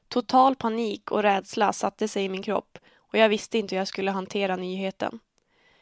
Total 0.08 0.56
panik 0.56 1.12
och 1.12 1.24
rädsla 1.24 1.74
satte 1.74 2.08
sig 2.08 2.24
i 2.24 2.30
min 2.30 2.44
kropp 2.44 2.78
och 2.96 3.17
jag 3.17 3.30
visste 3.30 3.58
inte 3.58 3.76
hur 3.76 3.82
jag 3.82 3.88
skulle 3.88 4.12
hantera 4.12 4.56
nyheten. 4.56 5.20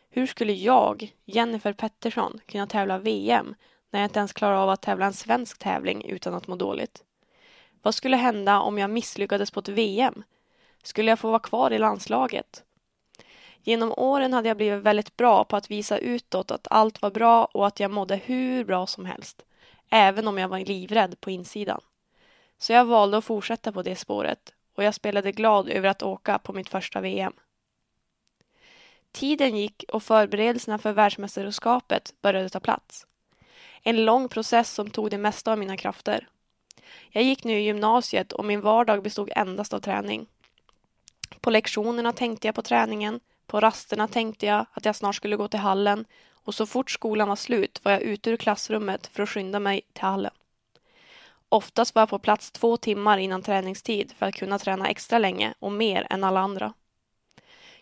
Hur 0.10 0.28
skulle 0.28 0.54
jag, 0.54 1.14
Jennifer 1.26 1.74
Pettersson, 1.74 2.40
kunna 2.46 2.68
tävla 2.68 2.98
VM 2.98 3.56
när 3.90 4.00
jag 4.00 4.08
inte 4.08 4.20
ens 4.20 4.34
klarar 4.34 4.56
av 4.56 4.70
att 4.70 4.82
tävla 4.82 5.06
en 5.06 5.14
svensk 5.14 5.60
tävling 5.60 6.06
utan 6.06 6.34
att 6.34 6.48
må 6.48 6.56
dåligt? 6.56 7.04
Vad 7.82 7.96
skulle 7.96 8.18
hända 8.18 8.60
om 8.60 8.78
jag 8.78 8.90
misslyckades 8.90 9.52
på 9.52 9.60
ett 9.60 9.70
VM? 9.70 10.24
Skulle 10.84 11.12
jag 11.12 11.20
få 11.20 11.28
vara 11.28 11.40
kvar 11.40 11.72
i 11.72 11.78
landslaget? 11.78 12.64
Genom 13.64 13.94
åren 13.98 14.34
hade 14.34 14.48
jag 14.48 14.58
blivit 14.58 14.84
väldigt 14.84 15.18
bra 15.18 15.44
på 15.44 15.56
att 15.56 15.72
visa 15.72 15.98
utåt 15.98 16.52
att 16.52 16.68
allt 16.70 17.02
var 17.02 17.12
bra 17.12 17.46
och 17.46 17.68
att 17.68 17.80
jag 17.80 17.92
mådde 17.92 18.16
hur 18.16 18.64
bra 18.66 18.88
som 18.88 19.06
helst, 19.06 19.46
även 19.90 20.28
om 20.28 20.38
jag 20.38 20.50
var 20.50 20.60
livrädd 20.60 21.22
på 21.22 21.32
insidan. 21.32 21.82
Så 22.58 22.74
jag 22.74 22.86
valde 22.86 23.18
att 23.18 23.26
fortsätta 23.26 23.72
på 23.72 23.82
det 23.82 23.96
spåret 23.96 24.54
och 24.76 24.84
jag 24.84 24.96
spelade 24.96 25.32
glad 25.32 25.70
över 25.70 25.90
att 25.90 26.04
åka 26.04 26.40
på 26.40 26.54
mitt 26.54 26.70
första 26.70 27.02
VM. 27.02 27.34
Tiden 29.12 29.58
gick 29.58 29.84
och 29.88 30.04
förberedelserna 30.04 30.78
för 30.78 30.92
världsmästerskapet 30.92 32.14
började 32.22 32.50
ta 32.50 32.60
plats. 32.60 33.06
En 33.84 34.06
lång 34.06 34.30
process 34.30 34.74
som 34.74 34.90
tog 34.90 35.10
det 35.10 35.18
mesta 35.18 35.52
av 35.52 35.58
mina 35.58 35.78
krafter. 35.78 36.28
Jag 37.10 37.24
gick 37.24 37.44
nu 37.44 37.60
i 37.60 37.64
gymnasiet 37.64 38.32
och 38.32 38.46
min 38.46 38.62
vardag 38.62 39.04
bestod 39.04 39.30
endast 39.36 39.74
av 39.74 39.80
träning. 39.80 40.28
På 41.42 41.50
lektionerna 41.50 42.14
tänkte 42.14 42.48
jag 42.48 42.56
på 42.56 42.62
träningen, 42.62 43.20
på 43.48 43.60
rasterna 43.60 44.08
tänkte 44.08 44.46
jag 44.46 44.66
att 44.74 44.86
jag 44.86 44.96
snart 44.96 45.16
skulle 45.16 45.36
gå 45.36 45.48
till 45.48 45.60
hallen 45.60 46.06
och 46.44 46.56
så 46.56 46.66
fort 46.66 46.92
skolan 46.92 47.28
var 47.28 47.36
slut 47.36 47.82
var 47.84 47.92
jag 47.92 48.02
ute 48.02 48.30
ur 48.30 48.38
klassrummet 48.38 49.08
för 49.08 49.24
att 49.24 49.30
skynda 49.30 49.60
mig 49.60 49.82
till 49.94 50.04
hallen. 50.04 50.32
Oftast 51.50 51.96
var 51.96 52.02
jag 52.02 52.10
på 52.10 52.20
plats 52.20 52.52
två 52.52 52.78
timmar 52.78 53.18
innan 53.18 53.42
träningstid 53.42 54.14
för 54.18 54.26
att 54.26 54.36
kunna 54.36 54.60
träna 54.60 54.90
extra 54.90 55.20
länge 55.20 55.54
och 55.60 55.72
mer 55.72 56.08
än 56.10 56.24
alla 56.24 56.40
andra. 56.40 56.74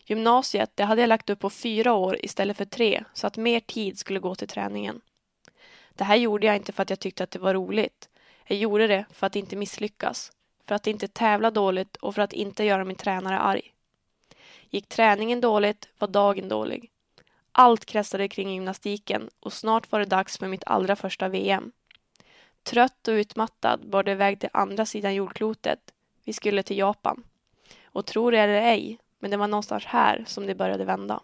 Gymnasiet 0.04 0.70
det 0.74 0.84
hade 0.84 1.00
jag 1.00 1.08
lagt 1.08 1.30
upp 1.30 1.38
på 1.38 1.50
fyra 1.50 1.92
år 1.92 2.24
istället 2.24 2.56
för 2.56 2.64
tre 2.64 3.04
så 3.12 3.26
att 3.26 3.36
mer 3.36 3.60
tid 3.60 3.98
skulle 3.98 4.20
gå 4.20 4.34
till 4.34 4.48
träningen. 4.48 5.00
Det 5.98 6.04
här 6.04 6.16
gjorde 6.16 6.46
jag 6.46 6.56
inte 6.56 6.72
för 6.72 6.82
att 6.82 6.90
jag 6.90 7.00
tyckte 7.00 7.24
att 7.24 7.30
det 7.30 7.38
var 7.38 7.54
roligt 7.54 8.08
Jag 8.44 8.58
gjorde 8.58 8.86
det 8.86 9.04
för 9.12 9.26
att 9.26 9.36
inte 9.36 9.56
misslyckas, 9.56 10.32
för 10.66 10.74
att 10.74 10.86
inte 10.86 11.08
tävla 11.08 11.50
dåligt 11.50 11.96
och 11.96 12.14
för 12.14 12.22
att 12.22 12.32
inte 12.32 12.64
göra 12.64 12.84
min 12.84 12.96
tränare 12.96 13.38
arg. 13.38 13.74
Gick 14.70 14.88
träningen 14.88 15.40
dåligt 15.40 15.88
var 15.98 16.08
dagen 16.08 16.48
dålig. 16.48 16.90
Allt 17.52 17.84
kretsade 17.84 18.28
kring 18.28 18.50
gymnastiken 18.50 19.30
och 19.40 19.52
snart 19.52 19.92
var 19.92 19.98
det 19.98 20.04
dags 20.04 20.38
för 20.38 20.48
mitt 20.48 20.64
allra 20.66 20.96
första 20.96 21.28
VM. 21.28 21.72
Trött 22.62 23.08
och 23.08 23.12
utmattad 23.12 23.88
bar 23.88 24.02
det 24.02 24.12
iväg 24.12 24.40
till 24.40 24.50
andra 24.52 24.86
sidan 24.86 25.14
jordklotet. 25.14 25.80
Vi 26.24 26.32
skulle 26.32 26.62
till 26.62 26.78
Japan. 26.78 27.24
Och 27.84 28.06
tro 28.06 28.30
det 28.30 28.38
eller 28.38 28.62
ej, 28.62 28.98
men 29.18 29.30
det 29.30 29.36
var 29.36 29.48
någonstans 29.48 29.84
här 29.84 30.24
som 30.26 30.46
det 30.46 30.54
började 30.54 30.84
vända. 30.84 31.20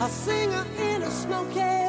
A 0.00 0.10
singer 0.10 0.64
in 0.80 1.02
a 1.02 1.10
smoky 1.10 1.87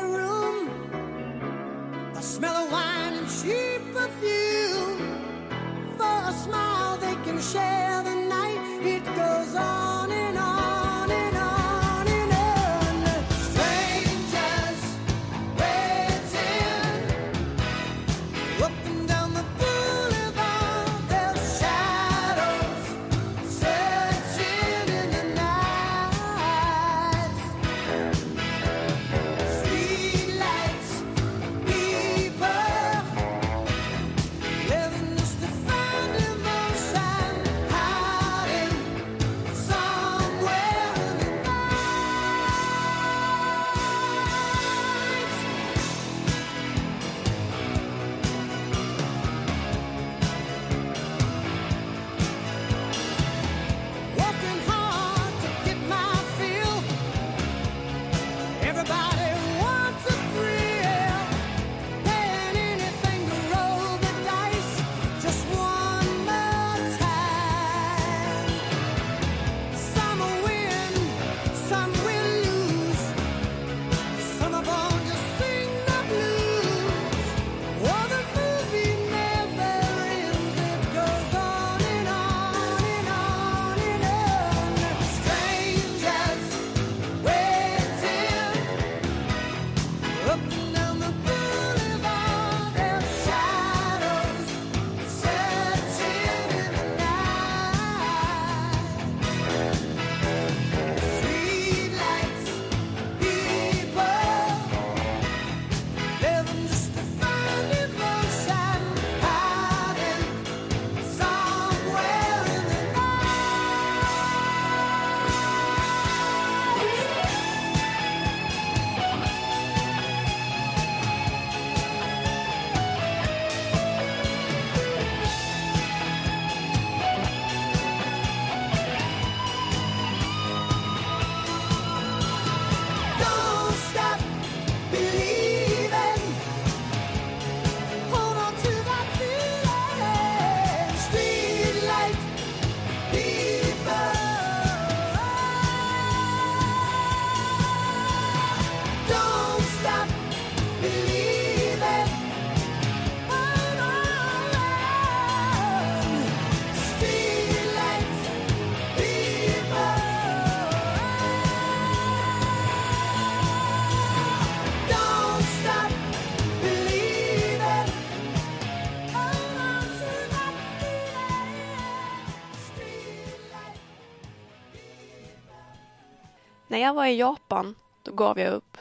När 176.80 176.86
jag 176.86 176.94
var 176.94 177.06
i 177.06 177.20
Japan, 177.20 177.76
då 178.04 178.12
gav 178.12 178.40
jag 178.40 178.54
upp. 178.54 178.78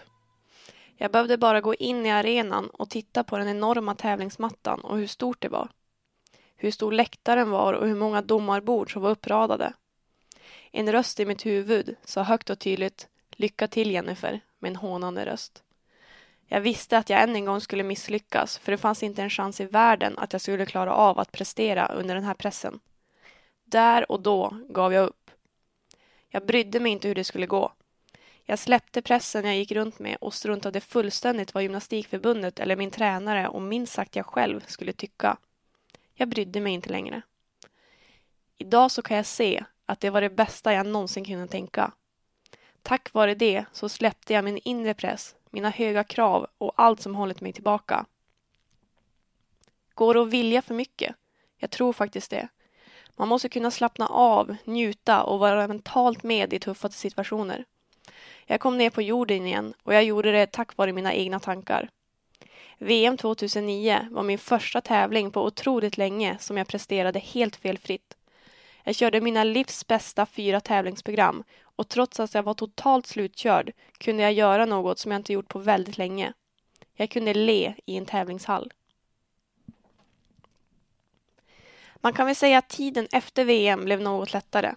Jag 0.96 1.10
behövde 1.10 1.38
bara 1.38 1.60
gå 1.60 1.74
in 1.74 2.06
i 2.06 2.10
arenan 2.10 2.70
och 2.70 2.90
titta 2.90 3.24
på 3.24 3.38
den 3.38 3.48
enorma 3.48 3.94
tävlingsmattan 3.94 4.80
och 4.80 4.98
hur 4.98 5.06
stort 5.06 5.42
det 5.42 5.48
var. 5.48 5.68
Hur 6.56 6.70
stor 6.70 6.92
läktaren 6.92 7.50
var 7.50 7.72
och 7.74 7.86
hur 7.86 7.94
många 7.94 8.22
domarbord 8.22 8.92
som 8.92 9.02
var 9.02 9.10
uppradade. 9.10 9.72
En 10.72 10.92
röst 10.92 11.20
i 11.20 11.26
mitt 11.26 11.46
huvud 11.46 11.96
sa 12.04 12.22
högt 12.22 12.50
och 12.50 12.58
tydligt 12.58 13.08
Lycka 13.30 13.68
till 13.68 13.90
Jennifer 13.90 14.40
med 14.58 14.68
en 14.68 14.76
hånande 14.76 15.26
röst. 15.26 15.62
Jag 16.46 16.60
visste 16.60 16.98
att 16.98 17.10
jag 17.10 17.22
än 17.22 17.36
en 17.36 17.44
gång 17.44 17.60
skulle 17.60 17.82
misslyckas 17.82 18.58
för 18.58 18.72
det 18.72 18.78
fanns 18.78 19.02
inte 19.02 19.22
en 19.22 19.30
chans 19.30 19.60
i 19.60 19.64
världen 19.64 20.18
att 20.18 20.32
jag 20.32 20.42
skulle 20.42 20.66
klara 20.66 20.94
av 20.94 21.18
att 21.18 21.32
prestera 21.32 21.86
under 21.86 22.14
den 22.14 22.24
här 22.24 22.34
pressen. 22.34 22.80
Där 23.64 24.12
och 24.12 24.20
då 24.20 24.56
gav 24.68 24.92
jag 24.92 25.06
upp. 25.06 25.30
Jag 26.30 26.46
brydde 26.46 26.80
mig 26.80 26.92
inte 26.92 27.08
hur 27.08 27.14
det 27.14 27.24
skulle 27.24 27.46
gå. 27.46 27.72
Jag 28.50 28.58
släppte 28.58 29.02
pressen 29.02 29.44
jag 29.44 29.56
gick 29.56 29.72
runt 29.72 29.98
med 29.98 30.16
och 30.20 30.34
struntade 30.34 30.80
fullständigt 30.80 31.54
vad 31.54 31.62
Gymnastikförbundet 31.62 32.58
eller 32.58 32.76
min 32.76 32.90
tränare 32.90 33.48
och 33.48 33.62
minst 33.62 33.92
sagt 33.92 34.16
jag 34.16 34.26
själv 34.26 34.64
skulle 34.66 34.92
tycka. 34.92 35.36
Jag 36.14 36.28
brydde 36.28 36.60
mig 36.60 36.72
inte 36.72 36.90
längre. 36.90 37.22
Idag 38.58 38.90
så 38.90 39.02
kan 39.02 39.16
jag 39.16 39.26
se 39.26 39.64
att 39.86 40.00
det 40.00 40.10
var 40.10 40.20
det 40.20 40.30
bästa 40.30 40.72
jag 40.72 40.86
någonsin 40.86 41.24
kunde 41.24 41.48
tänka. 41.48 41.92
Tack 42.82 43.12
vare 43.12 43.34
det 43.34 43.64
så 43.72 43.88
släppte 43.88 44.32
jag 44.32 44.44
min 44.44 44.58
inre 44.64 44.94
press, 44.94 45.34
mina 45.50 45.70
höga 45.70 46.04
krav 46.04 46.46
och 46.58 46.72
allt 46.76 47.00
som 47.00 47.14
hållit 47.14 47.40
mig 47.40 47.52
tillbaka. 47.52 48.06
Går 49.94 50.14
det 50.14 50.22
att 50.22 50.30
vilja 50.30 50.62
för 50.62 50.74
mycket? 50.74 51.16
Jag 51.56 51.70
tror 51.70 51.92
faktiskt 51.92 52.30
det. 52.30 52.48
Man 53.16 53.28
måste 53.28 53.48
kunna 53.48 53.70
slappna 53.70 54.06
av, 54.06 54.56
njuta 54.64 55.22
och 55.22 55.38
vara 55.38 55.68
mentalt 55.68 56.22
med 56.22 56.52
i 56.52 56.58
tuffa 56.58 56.88
situationer. 56.88 57.64
Jag 58.50 58.60
kom 58.60 58.78
ner 58.78 58.90
på 58.90 59.02
jorden 59.02 59.46
igen 59.46 59.74
och 59.82 59.94
jag 59.94 60.04
gjorde 60.04 60.32
det 60.32 60.52
tack 60.52 60.76
vare 60.76 60.92
mina 60.92 61.14
egna 61.14 61.40
tankar. 61.40 61.90
VM 62.78 63.16
2009 63.16 64.08
var 64.10 64.22
min 64.22 64.38
första 64.38 64.80
tävling 64.80 65.30
på 65.30 65.44
otroligt 65.44 65.96
länge 65.96 66.36
som 66.38 66.56
jag 66.56 66.66
presterade 66.66 67.18
helt 67.18 67.56
felfritt. 67.56 68.16
Jag 68.84 68.94
körde 68.94 69.20
mina 69.20 69.44
livs 69.44 69.86
bästa 69.86 70.26
fyra 70.26 70.60
tävlingsprogram 70.60 71.44
och 71.62 71.88
trots 71.88 72.20
att 72.20 72.34
jag 72.34 72.42
var 72.42 72.54
totalt 72.54 73.06
slutkörd 73.06 73.72
kunde 73.98 74.22
jag 74.22 74.32
göra 74.32 74.66
något 74.66 74.98
som 74.98 75.12
jag 75.12 75.18
inte 75.18 75.32
gjort 75.32 75.48
på 75.48 75.58
väldigt 75.58 75.98
länge. 75.98 76.32
Jag 76.94 77.10
kunde 77.10 77.34
le 77.34 77.74
i 77.86 77.96
en 77.96 78.06
tävlingshall. 78.06 78.72
Man 81.96 82.12
kan 82.12 82.26
väl 82.26 82.36
säga 82.36 82.58
att 82.58 82.68
tiden 82.68 83.08
efter 83.12 83.44
VM 83.44 83.84
blev 83.84 84.00
något 84.00 84.32
lättare. 84.32 84.74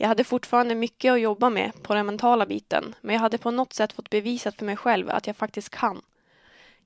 Jag 0.00 0.08
hade 0.08 0.24
fortfarande 0.24 0.74
mycket 0.74 1.12
att 1.12 1.20
jobba 1.20 1.50
med 1.50 1.82
på 1.82 1.94
den 1.94 2.06
mentala 2.06 2.46
biten, 2.46 2.94
men 3.00 3.14
jag 3.14 3.20
hade 3.20 3.38
på 3.38 3.50
något 3.50 3.72
sätt 3.72 3.92
fått 3.92 4.10
bevisat 4.10 4.56
för 4.56 4.64
mig 4.64 4.76
själv 4.76 5.10
att 5.10 5.26
jag 5.26 5.36
faktiskt 5.36 5.68
kan. 5.68 6.02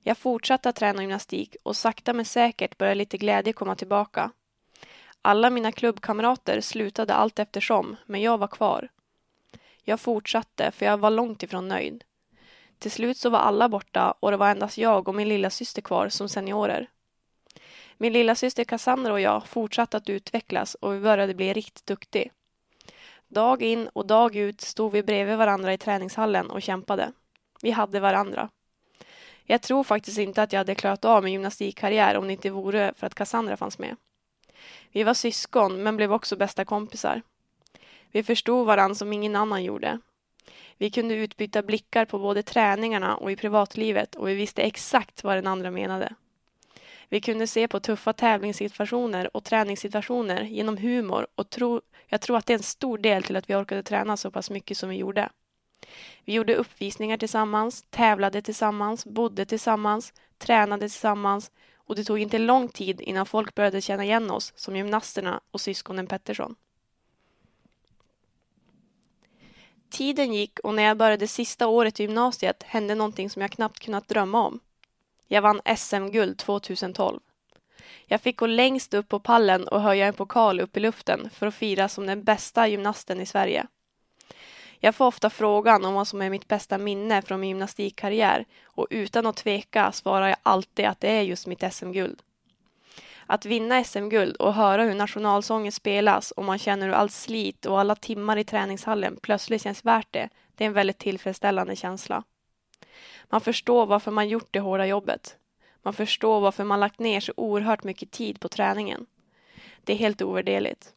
Jag 0.01 0.17
fortsatte 0.17 0.69
att 0.69 0.75
träna 0.75 1.01
gymnastik 1.01 1.55
och 1.63 1.75
sakta 1.75 2.13
men 2.13 2.25
säkert 2.25 2.77
började 2.77 2.95
lite 2.95 3.17
glädje 3.17 3.53
komma 3.53 3.75
tillbaka. 3.75 4.31
Alla 5.21 5.49
mina 5.49 5.71
klubbkamrater 5.71 6.61
slutade 6.61 7.13
allt 7.13 7.39
eftersom, 7.39 7.95
men 8.05 8.21
jag 8.21 8.37
var 8.37 8.47
kvar. 8.47 8.89
Jag 9.83 9.99
fortsatte, 9.99 10.71
för 10.71 10.85
jag 10.85 10.97
var 10.97 11.09
långt 11.09 11.43
ifrån 11.43 11.67
nöjd. 11.67 12.03
Till 12.79 12.91
slut 12.91 13.17
så 13.17 13.29
var 13.29 13.39
alla 13.39 13.69
borta 13.69 14.13
och 14.19 14.31
det 14.31 14.37
var 14.37 14.49
endast 14.49 14.77
jag 14.77 15.07
och 15.07 15.15
min 15.15 15.29
lilla 15.29 15.49
syster 15.49 15.81
kvar 15.81 16.09
som 16.09 16.29
seniorer. 16.29 16.89
Min 17.97 18.13
lilla 18.13 18.35
syster 18.35 18.63
Cassandra 18.63 19.13
och 19.13 19.21
jag 19.21 19.47
fortsatte 19.47 19.97
att 19.97 20.09
utvecklas 20.09 20.75
och 20.75 20.93
vi 20.93 20.99
började 20.99 21.33
bli 21.33 21.53
riktigt 21.53 21.85
duktig. 21.85 22.31
Dag 23.33 23.61
in 23.61 23.87
och 23.93 24.07
dag 24.07 24.35
ut 24.35 24.61
stod 24.61 24.91
vi 24.91 25.03
bredvid 25.03 25.37
varandra 25.37 25.73
i 25.73 25.77
träningshallen 25.77 26.49
och 26.49 26.61
kämpade. 26.61 27.11
Vi 27.61 27.71
hade 27.71 27.99
varandra. 27.99 28.49
Jag 29.45 29.61
tror 29.61 29.83
faktiskt 29.83 30.17
inte 30.17 30.43
att 30.43 30.53
jag 30.53 30.59
hade 30.59 30.75
klarat 30.75 31.05
av 31.05 31.23
min 31.23 31.33
gymnastikkarriär 31.33 32.17
om 32.17 32.27
det 32.27 32.33
inte 32.33 32.49
vore 32.49 32.93
för 32.95 33.07
att 33.07 33.15
Cassandra 33.15 33.57
fanns 33.57 33.79
med. 33.79 33.95
Vi 34.91 35.03
var 35.03 35.13
syskon 35.13 35.83
men 35.83 35.97
blev 35.97 36.13
också 36.13 36.35
bästa 36.35 36.65
kompisar. 36.65 37.21
Vi 38.11 38.23
förstod 38.23 38.67
varandra 38.67 38.95
som 38.95 39.13
ingen 39.13 39.35
annan 39.35 39.63
gjorde. 39.63 39.99
Vi 40.77 40.89
kunde 40.89 41.15
utbyta 41.15 41.61
blickar 41.61 42.05
på 42.05 42.19
både 42.19 42.43
träningarna 42.43 43.15
och 43.15 43.31
i 43.31 43.35
privatlivet 43.35 44.15
och 44.15 44.27
vi 44.27 44.35
visste 44.35 44.61
exakt 44.61 45.23
vad 45.23 45.37
den 45.37 45.47
andra 45.47 45.71
menade. 45.71 46.15
Vi 47.09 47.21
kunde 47.21 47.47
se 47.47 47.67
på 47.67 47.79
tuffa 47.79 48.13
tävlingssituationer 48.13 49.37
och 49.37 49.43
träningssituationer 49.43 50.41
genom 50.41 50.77
humor 50.77 51.27
och 51.35 51.49
tro, 51.49 51.81
jag 52.07 52.21
tror 52.21 52.37
att 52.37 52.45
det 52.45 52.53
är 52.53 52.57
en 52.57 52.63
stor 52.63 52.97
del 52.97 53.23
till 53.23 53.35
att 53.35 53.49
vi 53.49 53.55
orkade 53.55 53.83
träna 53.83 54.17
så 54.17 54.31
pass 54.31 54.49
mycket 54.49 54.77
som 54.77 54.89
vi 54.89 54.95
gjorde. 54.95 55.29
Vi 56.25 56.33
gjorde 56.33 56.55
uppvisningar 56.55 57.17
tillsammans, 57.17 57.85
tävlade 57.89 58.41
tillsammans, 58.41 59.05
bodde 59.05 59.45
tillsammans, 59.45 60.13
tränade 60.37 60.89
tillsammans 60.89 61.51
och 61.75 61.95
det 61.95 62.03
tog 62.03 62.19
inte 62.19 62.37
lång 62.37 62.67
tid 62.67 63.01
innan 63.01 63.25
folk 63.25 63.55
började 63.55 63.81
känna 63.81 64.03
igen 64.03 64.31
oss 64.31 64.53
som 64.55 64.75
gymnasterna 64.75 65.41
och 65.51 65.61
syskonen 65.61 66.07
Pettersson. 66.07 66.55
Tiden 69.89 70.33
gick 70.33 70.59
och 70.59 70.73
när 70.73 70.83
jag 70.83 70.97
började 70.97 71.27
sista 71.27 71.67
året 71.67 71.99
i 71.99 72.03
gymnasiet 72.03 72.63
hände 72.63 72.95
någonting 72.95 73.29
som 73.29 73.41
jag 73.41 73.51
knappt 73.51 73.79
kunnat 73.79 74.07
drömma 74.07 74.47
om. 74.47 74.59
Jag 75.27 75.41
vann 75.41 75.61
SM-guld 75.77 76.37
2012. 76.37 77.19
Jag 78.05 78.21
fick 78.21 78.37
gå 78.37 78.47
längst 78.47 78.93
upp 78.93 79.09
på 79.09 79.19
pallen 79.19 79.67
och 79.67 79.81
höja 79.81 80.07
en 80.07 80.13
pokal 80.13 80.59
upp 80.59 80.77
i 80.77 80.79
luften 80.79 81.29
för 81.29 81.47
att 81.47 81.55
fira 81.55 81.89
som 81.89 82.05
den 82.05 82.23
bästa 82.23 82.67
gymnasten 82.67 83.21
i 83.21 83.25
Sverige. 83.25 83.67
Jag 84.79 84.95
får 84.95 85.05
ofta 85.05 85.29
frågan 85.29 85.85
om 85.85 85.93
vad 85.93 86.07
som 86.07 86.21
är 86.21 86.29
mitt 86.29 86.47
bästa 86.47 86.77
minne 86.77 87.21
från 87.21 87.39
min 87.39 87.49
gymnastikkarriär 87.49 88.45
och 88.63 88.87
utan 88.89 89.25
att 89.25 89.35
tveka 89.35 89.91
svarar 89.91 90.27
jag 90.27 90.37
alltid 90.43 90.85
att 90.85 90.99
det 90.99 91.09
är 91.09 91.21
just 91.21 91.47
mitt 91.47 91.73
SM-guld. 91.73 92.21
Att 93.25 93.45
vinna 93.45 93.83
SM-guld 93.83 94.35
och 94.35 94.53
höra 94.53 94.83
hur 94.83 94.95
nationalsången 94.95 95.71
spelas 95.71 96.31
och 96.31 96.45
man 96.45 96.59
känner 96.59 96.87
hur 96.87 96.93
allt 96.93 97.11
slit 97.11 97.65
och 97.65 97.79
alla 97.79 97.95
timmar 97.95 98.37
i 98.37 98.43
träningshallen 98.43 99.17
plötsligt 99.21 99.61
känns 99.61 99.85
värt 99.85 100.07
det, 100.11 100.29
det 100.55 100.63
är 100.63 100.67
en 100.67 100.73
väldigt 100.73 100.97
tillfredsställande 100.97 101.75
känsla. 101.75 102.23
Man 103.29 103.41
förstår 103.41 103.85
varför 103.85 104.11
man 104.11 104.29
gjort 104.29 104.47
det 104.51 104.59
hårda 104.59 104.85
jobbet. 104.85 105.37
Man 105.81 105.93
förstår 105.93 106.39
varför 106.39 106.63
man 106.63 106.79
lagt 106.79 106.99
ner 106.99 107.19
så 107.19 107.33
oerhört 107.37 107.83
mycket 107.83 108.11
tid 108.11 108.39
på 108.39 108.49
träningen. 108.49 109.05
Det 109.83 109.93
är 109.93 109.97
helt 109.97 110.21
ovärderligt. 110.21 110.93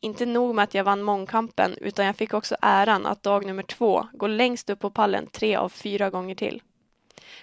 Inte 0.00 0.26
nog 0.26 0.54
med 0.54 0.62
att 0.62 0.74
jag 0.74 0.84
vann 0.84 1.02
mångkampen 1.02 1.76
utan 1.80 2.06
jag 2.06 2.16
fick 2.16 2.34
också 2.34 2.56
äran 2.62 3.06
att 3.06 3.22
dag 3.22 3.46
nummer 3.46 3.62
två 3.62 4.06
gå 4.12 4.26
längst 4.26 4.70
upp 4.70 4.80
på 4.80 4.90
pallen 4.90 5.26
tre 5.26 5.56
av 5.56 5.68
fyra 5.68 6.10
gånger 6.10 6.34
till. 6.34 6.62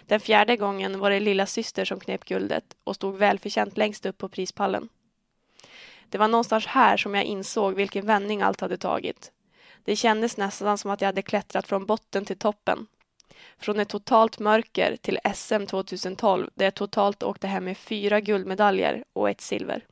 Den 0.06 0.20
fjärde 0.20 0.58
gången 0.58 1.00
var 1.00 1.10
det 1.10 1.20
lilla 1.20 1.46
syster 1.46 1.86
som 1.86 2.00
knep 2.00 2.26
guldet 2.26 2.76
och 2.84 2.96
stod 2.96 3.16
välförtjänt 3.18 3.78
längst 3.78 4.06
upp 4.06 4.18
på 4.18 4.30
prispallen. 4.30 4.90
Det 6.10 6.18
var 6.18 6.28
någonstans 6.28 6.66
här 6.66 6.98
som 6.98 7.16
jag 7.16 7.24
insåg 7.24 7.74
vilken 7.76 8.06
vändning 8.06 8.42
allt 8.42 8.62
hade 8.62 8.78
tagit. 8.78 9.32
Det 9.84 9.96
kändes 9.96 10.38
nästan 10.38 10.78
som 10.78 10.92
att 10.92 11.02
jag 11.02 11.08
hade 11.08 11.22
klättrat 11.22 11.68
från 11.68 11.86
botten 11.86 12.26
till 12.26 12.38
toppen. 12.38 12.88
Från 13.58 13.80
ett 13.80 13.90
totalt 13.90 14.40
mörker 14.40 14.96
till 14.96 15.20
SM 15.36 15.66
2012 15.66 16.50
där 16.56 16.66
jag 16.66 16.76
totalt 16.76 17.24
åkte 17.24 17.48
hem 17.48 17.66
med 17.66 17.78
fyra 17.78 18.20
guldmedaljer 18.20 19.04
och 19.14 19.30
ett 19.30 19.42
silver. 19.42 19.86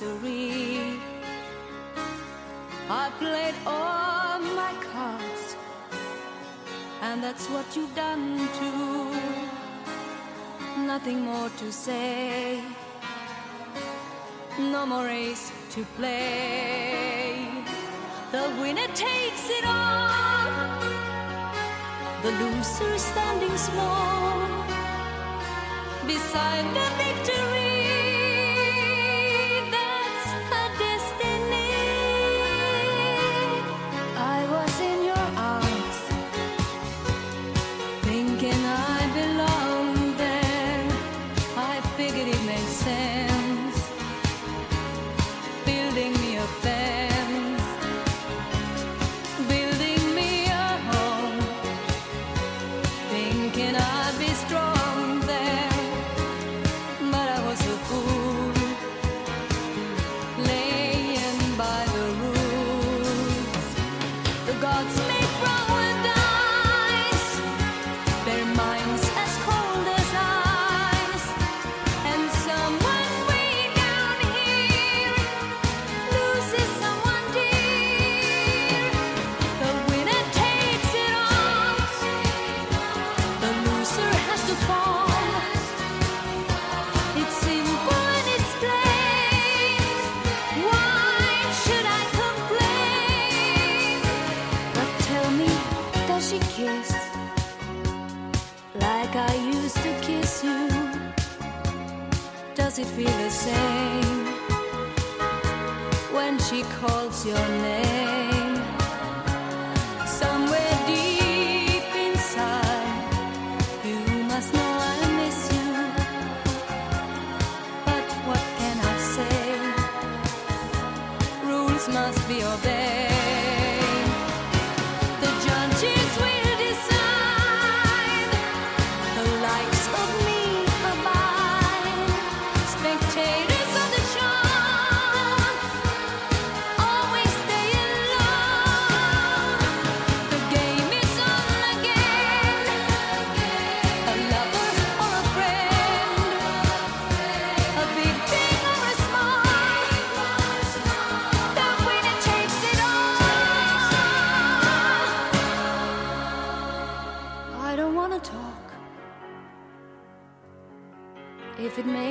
History. 0.00 0.98
I 2.88 3.10
played 3.18 3.54
all 3.66 4.40
my 4.40 4.74
cards, 4.92 5.56
and 7.02 7.22
that's 7.22 7.48
what 7.48 7.76
you've 7.76 7.94
done 7.94 8.48
too. 8.58 9.10
Nothing 10.86 11.20
more 11.20 11.50
to 11.58 11.72
say, 11.72 12.62
no 14.58 14.86
more 14.86 15.04
race 15.04 15.52
to 15.70 15.84
play. 15.96 17.46
The 18.32 18.44
winner 18.60 18.88
takes 18.94 19.50
it 19.50 19.64
all, 19.66 20.80
the 22.22 22.30
loser 22.40 22.98
standing 22.98 23.56
small 23.56 24.48
beside 26.06 26.66
the 26.74 26.86
victory. 26.96 27.59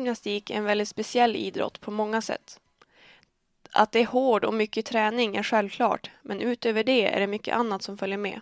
gymnastik 0.00 0.50
är 0.50 0.54
en 0.54 0.64
väldigt 0.64 0.88
speciell 0.88 1.36
idrott 1.36 1.80
på 1.80 1.90
många 1.90 2.20
sätt. 2.20 2.60
Att 3.72 3.92
det 3.92 4.00
är 4.00 4.06
hård 4.06 4.44
och 4.44 4.54
mycket 4.54 4.86
träning 4.86 5.36
är 5.36 5.42
självklart, 5.42 6.10
men 6.22 6.40
utöver 6.40 6.84
det 6.84 7.14
är 7.14 7.20
det 7.20 7.26
mycket 7.26 7.56
annat 7.56 7.82
som 7.82 7.98
följer 7.98 8.18
med. 8.18 8.40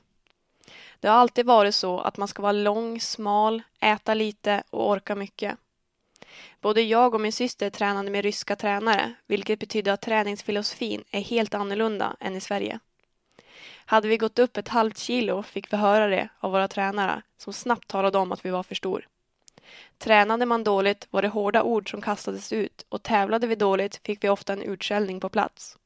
Det 1.01 1.09
har 1.09 1.17
alltid 1.17 1.47
varit 1.47 1.75
så 1.75 2.01
att 2.01 2.17
man 2.17 2.29
ska 2.29 2.43
vara 2.43 2.53
lång, 2.53 3.01
smal, 3.01 3.63
äta 3.81 4.15
lite 4.15 4.63
och 4.71 4.91
orka 4.91 5.15
mycket. 5.15 5.57
Både 6.61 6.83
jag 6.83 7.15
och 7.15 7.21
min 7.21 7.33
syster 7.33 7.71
tränade 7.71 8.11
med 8.11 8.23
ryska 8.23 8.57
tränare, 8.57 9.15
vilket 9.27 9.59
betyder 9.59 9.93
att 9.93 10.01
träningsfilosofin 10.01 11.05
är 11.11 11.21
helt 11.21 11.55
annorlunda 11.55 12.17
än 12.21 12.37
i 12.37 12.41
Sverige. 12.41 12.79
Hade 13.85 14.09
vi 14.09 14.17
gått 14.17 14.39
upp 14.39 14.57
ett 14.57 14.69
halvt 14.69 14.99
kilo 14.99 15.43
fick 15.43 15.73
vi 15.73 15.77
höra 15.77 16.07
det 16.07 16.29
av 16.41 16.53
våra 16.53 16.69
tränare, 16.69 17.23
som 17.37 17.53
snabbt 17.53 17.89
talade 17.89 18.19
om 18.19 18.33
att 18.33 18.45
vi 18.45 18.51
var 18.51 18.63
för 18.63 18.75
stor. 18.75 19.09
Tränade 19.99 20.47
man 20.47 20.65
dåligt 20.65 21.07
var 21.11 21.23
det 21.23 21.29
hårda 21.29 21.63
ord 21.63 21.91
som 21.91 22.01
kastades 22.01 22.53
ut 22.53 22.87
och 22.89 23.03
tävlade 23.03 23.47
vi 23.47 23.55
dåligt 23.55 24.01
fick 24.05 24.25
vi 24.25 24.29
ofta 24.29 24.53
en 24.53 24.63
utskällning 24.63 25.21
på 25.21 25.29
plats. 25.29 25.79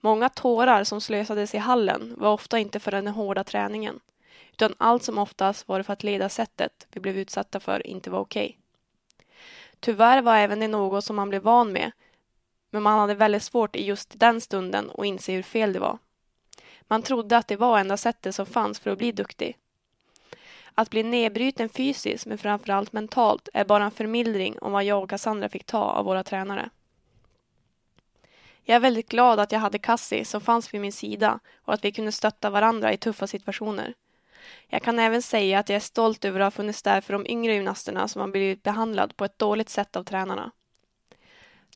Många 0.00 0.28
tårar 0.28 0.84
som 0.84 1.00
slösades 1.00 1.54
i 1.54 1.58
hallen 1.58 2.14
var 2.18 2.32
ofta 2.32 2.58
inte 2.58 2.80
för 2.80 2.90
den 2.90 3.06
hårda 3.06 3.44
träningen, 3.44 4.00
utan 4.52 4.74
allt 4.78 5.02
som 5.02 5.18
oftast 5.18 5.68
var 5.68 5.78
det 5.78 5.84
för 5.84 5.92
att 5.92 6.02
ledarsättet 6.02 6.86
vi 6.90 7.00
blev 7.00 7.18
utsatta 7.18 7.60
för 7.60 7.86
inte 7.86 8.10
var 8.10 8.20
okej. 8.20 8.58
Tyvärr 9.80 10.22
var 10.22 10.36
även 10.36 10.60
det 10.60 10.68
något 10.68 11.04
som 11.04 11.16
man 11.16 11.28
blev 11.28 11.42
van 11.42 11.72
med, 11.72 11.92
men 12.70 12.82
man 12.82 12.98
hade 12.98 13.14
väldigt 13.14 13.42
svårt 13.42 13.76
i 13.76 13.84
just 13.84 14.20
den 14.20 14.40
stunden 14.40 14.90
att 14.98 15.04
inse 15.04 15.32
hur 15.32 15.42
fel 15.42 15.72
det 15.72 15.78
var. 15.78 15.98
Man 16.82 17.02
trodde 17.02 17.36
att 17.36 17.48
det 17.48 17.56
var 17.56 17.78
enda 17.78 17.96
sättet 17.96 18.34
som 18.34 18.46
fanns 18.46 18.78
för 18.78 18.90
att 18.90 18.98
bli 18.98 19.12
duktig. 19.12 19.56
Att 20.74 20.90
bli 20.90 21.02
nedbruten 21.02 21.68
fysiskt, 21.68 22.26
men 22.26 22.38
framförallt 22.38 22.92
mentalt, 22.92 23.48
är 23.52 23.64
bara 23.64 23.84
en 23.84 23.90
förmildring 23.90 24.58
om 24.58 24.72
vad 24.72 24.84
jag 24.84 25.02
och 25.02 25.10
Cassandra 25.10 25.48
fick 25.48 25.64
ta 25.64 25.78
av 25.78 26.04
våra 26.04 26.24
tränare. 26.24 26.70
Jag 28.64 28.76
är 28.76 28.80
väldigt 28.80 29.08
glad 29.08 29.40
att 29.40 29.52
jag 29.52 29.58
hade 29.58 29.78
Cassie 29.78 30.24
som 30.24 30.40
fanns 30.40 30.74
vid 30.74 30.80
min 30.80 30.92
sida 30.92 31.40
och 31.56 31.74
att 31.74 31.84
vi 31.84 31.92
kunde 31.92 32.12
stötta 32.12 32.50
varandra 32.50 32.92
i 32.92 32.96
tuffa 32.96 33.26
situationer. 33.26 33.94
Jag 34.68 34.82
kan 34.82 34.98
även 34.98 35.22
säga 35.22 35.58
att 35.58 35.68
jag 35.68 35.76
är 35.76 35.80
stolt 35.80 36.24
över 36.24 36.40
att 36.40 36.46
ha 36.46 36.50
funnits 36.50 36.82
där 36.82 37.00
för 37.00 37.12
de 37.12 37.26
yngre 37.26 37.54
gymnasterna 37.54 38.08
som 38.08 38.20
har 38.20 38.28
blivit 38.28 38.62
behandlad 38.62 39.16
på 39.16 39.24
ett 39.24 39.38
dåligt 39.38 39.68
sätt 39.68 39.96
av 39.96 40.04
tränarna. 40.04 40.50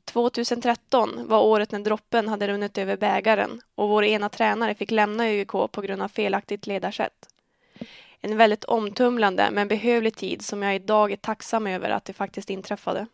2013 0.05 1.29
var 1.29 1.43
året 1.43 1.73
när 1.73 1.81
droppen 1.81 2.29
hade 2.29 2.49
runnit 2.49 2.79
över 2.79 2.97
bägaren 2.97 3.61
och 3.75 3.89
vår 3.89 4.05
ena 4.05 4.29
tränare 4.29 4.75
fick 4.75 4.91
lämna 4.91 5.27
ÖGK 5.27 5.53
på 5.73 5.81
grund 5.81 6.03
av 6.03 6.09
felaktigt 6.09 6.67
ledarsätt. 6.67 7.29
En 8.27 8.37
väldigt 8.37 8.65
omtumlande 8.65 9.51
men 9.53 9.69
behövlig 9.69 10.17
tid 10.17 10.43
som 10.43 10.63
jag 10.63 10.75
idag 10.75 11.13
är 11.13 11.17
tacksam 11.17 11.67
över 11.67 11.91
att 11.91 12.05
det 12.05 12.13
faktiskt 12.13 12.51
inträffade. 12.51 13.07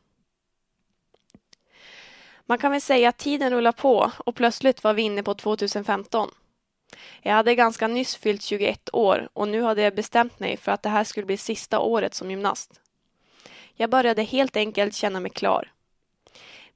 Man 2.46 2.58
kan 2.58 2.72
väl 2.72 2.80
säga 2.80 3.08
att 3.08 3.18
tiden 3.18 3.52
rullar 3.52 3.72
på 3.72 4.12
och 4.18 4.34
plötsligt 4.34 4.84
var 4.84 4.94
vi 4.94 5.02
inne 5.02 5.22
på 5.22 5.34
2015. 5.34 6.30
Jag 7.22 7.32
hade 7.32 7.54
ganska 7.54 7.86
nyss 7.88 8.16
fyllt 8.16 8.42
21 8.42 8.88
år 8.92 9.28
och 9.32 9.48
nu 9.48 9.62
hade 9.62 9.82
jag 9.82 9.94
bestämt 9.94 10.40
mig 10.40 10.56
för 10.56 10.72
att 10.72 10.82
det 10.82 10.88
här 10.88 11.04
skulle 11.04 11.26
bli 11.26 11.36
sista 11.36 11.80
året 11.80 12.14
som 12.14 12.30
gymnast. 12.30 12.80
Jag 13.74 13.90
började 13.90 14.22
helt 14.22 14.56
enkelt 14.56 14.94
känna 14.94 15.20
mig 15.20 15.30
klar. 15.30 15.72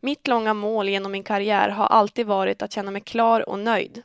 Mitt 0.01 0.26
långa 0.26 0.55
mål 0.55 0.89
genom 0.89 1.12
min 1.12 1.24
karriär 1.24 1.68
har 1.68 1.87
alltid 1.87 2.26
varit 2.26 2.62
att 2.62 2.72
känna 2.72 2.91
mig 2.91 3.03
klar 3.03 3.49
och 3.49 3.59
nöjd. 3.59 4.03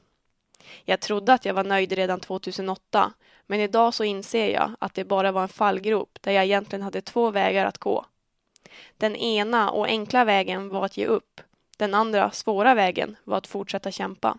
Jag 0.86 0.99
trodde 0.99 1.34
att 1.34 1.45
jag 1.45 1.53
var 1.53 1.63
nöjd 1.63 1.91
redan 1.91 2.19
2008, 2.19 3.13
men 3.52 3.60
idag 3.60 3.93
så 3.93 4.04
inser 4.04 4.49
jag 4.49 4.72
att 4.80 4.93
det 4.93 5.04
bara 5.04 5.32
var 5.32 5.41
en 5.41 5.49
fallgrop 5.49 6.18
där 6.22 6.32
jag 6.32 6.43
egentligen 6.43 6.84
hade 6.84 7.02
två 7.02 7.32
vägar 7.32 7.66
att 7.66 7.78
gå. 7.78 8.06
Den 8.97 9.16
ena 9.16 9.72
och 9.72 9.86
enkla 9.86 10.26
vägen 10.26 10.70
var 10.70 10.86
att 10.86 10.97
ge 10.97 11.06
upp. 11.06 11.41
Den 11.78 11.93
andra, 11.93 12.32
svåra 12.32 12.74
vägen, 12.76 13.16
var 13.24 13.38
att 13.38 13.47
fortsätta 13.47 13.91
kämpa. 13.91 14.38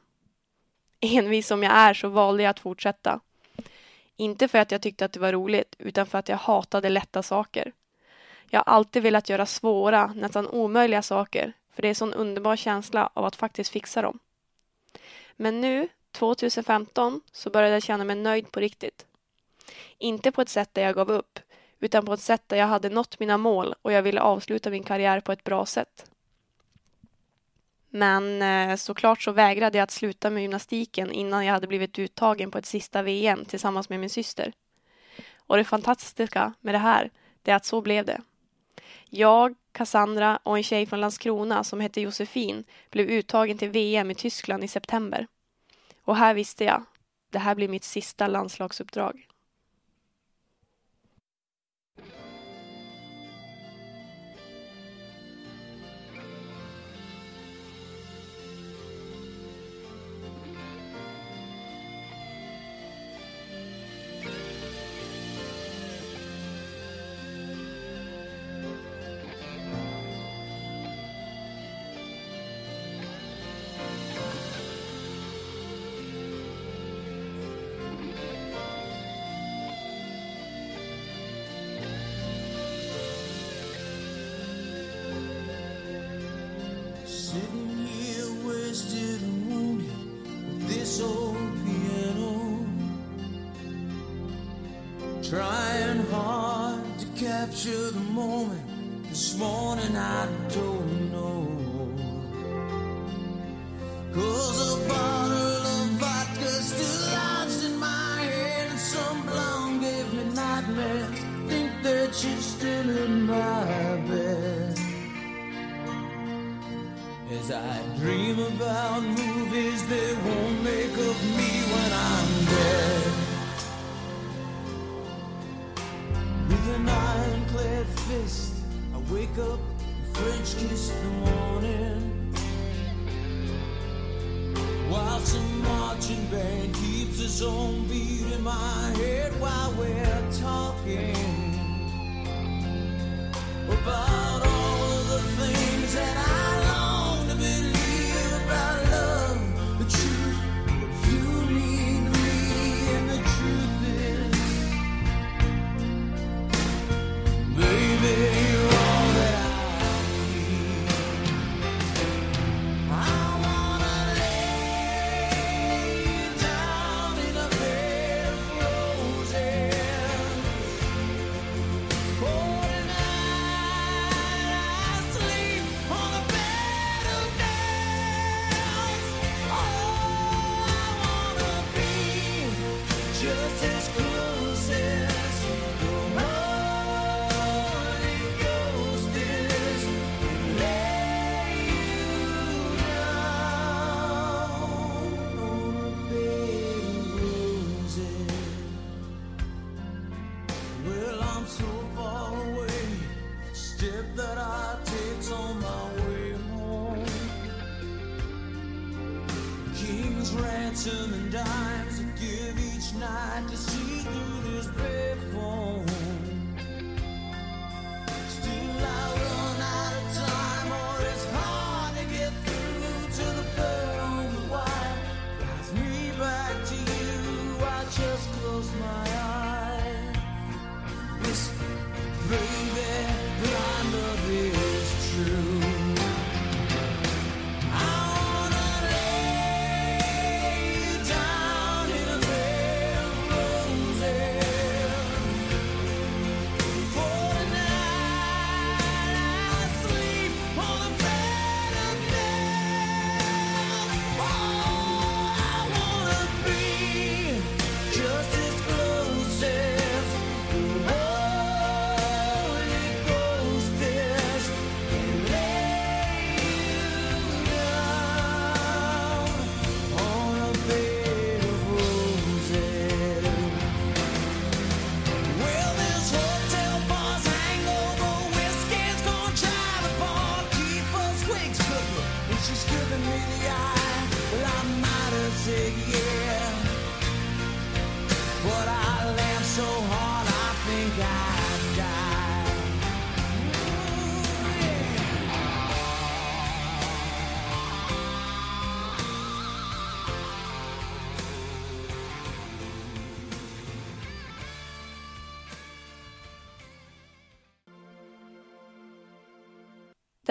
Envis 1.01 1.47
som 1.47 1.63
jag 1.63 1.73
är 1.73 1.95
så 1.95 2.09
valde 2.09 2.43
jag 2.43 2.51
att 2.51 2.61
fortsätta. 2.61 3.21
Inte 4.17 4.49
för 4.49 4.59
att 4.59 4.71
jag 4.71 4.83
tyckte 4.83 5.05
att 5.05 5.13
det 5.13 5.21
var 5.21 5.33
roligt, 5.33 5.77
utan 5.79 6.07
för 6.07 6.19
att 6.19 6.29
jag 6.29 6.37
hatade 6.37 6.89
lätta 6.89 7.23
saker. 7.23 7.73
Jag 8.51 8.61
har 8.61 8.73
alltid 8.73 9.03
velat 9.03 9.29
göra 9.29 9.47
svåra, 9.47 10.07
nästan 10.07 10.49
omöjliga 10.49 11.03
saker, 11.03 11.53
för 11.75 11.83
det 11.83 11.89
är 11.89 11.91
en 11.91 11.95
sån 11.95 12.15
underbar 12.15 12.57
känsla 12.57 13.11
av 13.15 13.25
att 13.25 13.37
faktiskt 13.37 13.71
fixa 13.71 14.03
dem. 14.03 14.19
Men 15.37 15.61
nu, 15.61 15.89
2015, 16.13 17.21
så 17.33 17.51
började 17.51 17.75
jag 17.75 17.83
känna 17.83 18.05
mig 18.05 18.17
nöjd 18.17 18.53
på 18.53 18.61
riktigt. 18.61 19.07
Inte 19.99 20.33
på 20.33 20.43
ett 20.43 20.49
sätt 20.49 20.75
där 20.75 20.83
jag 20.83 20.95
gav 20.95 21.11
upp, 21.11 21.39
utan 21.81 22.07
på 22.07 22.13
ett 22.13 22.21
sätt 22.21 22.43
där 22.47 22.57
jag 22.57 22.67
hade 22.67 22.89
nått 22.89 23.21
mina 23.21 23.39
mål 23.39 23.75
och 23.83 23.93
jag 23.93 24.03
ville 24.03 24.21
avsluta 24.21 24.71
min 24.71 24.83
karriär 24.83 25.21
på 25.21 25.33
ett 25.33 25.45
bra 25.45 25.67
sätt. 25.67 26.11
Men 27.95 28.43
eh, 28.43 28.77
såklart 28.77 29.23
så 29.23 29.33
vägrade 29.33 29.79
jag 29.79 29.83
att 29.83 29.91
sluta 29.91 30.31
med 30.31 30.43
gymnastiken 30.43 31.13
innan 31.13 31.47
jag 31.47 31.53
hade 31.53 31.67
blivit 31.67 31.99
uttagen 31.99 32.51
på 32.51 32.59
ett 32.59 32.67
sista 32.67 33.03
VM 33.03 33.45
tillsammans 33.45 33.89
med 33.89 34.01
min 34.01 34.11
syster. 34.11 34.53
Och 35.37 35.57
det 35.57 35.65
fantastiska 35.65 36.53
med 36.61 36.75
det 36.75 36.79
här, 36.79 37.11
det 37.43 37.51
är 37.51 37.57
att 37.57 37.65
så 37.65 37.81
blev 37.81 38.05
det. 38.05 38.21
Jag, 39.09 39.55
Cassandra 39.73 40.39
och 40.43 40.57
en 40.57 40.63
tjej 40.63 40.87
från 40.87 41.01
Landskrona 41.01 41.65
som 41.65 41.81
hette 41.81 42.01
Josefin 42.01 42.65
blev 42.91 43.07
uttagen 43.07 43.59
till 43.59 43.71
VM 43.71 44.11
i 44.11 44.15
Tyskland 44.15 44.65
i 44.65 44.69
september. 44.69 45.27
Och 46.05 46.17
här 46.17 46.35
visste 46.35 46.65
jag, 46.65 46.83
det 47.31 47.39
här 47.39 47.55
blir 47.55 47.69
mitt 47.69 47.85
sista 47.85 48.27
landslagsuppdrag. 48.27 49.27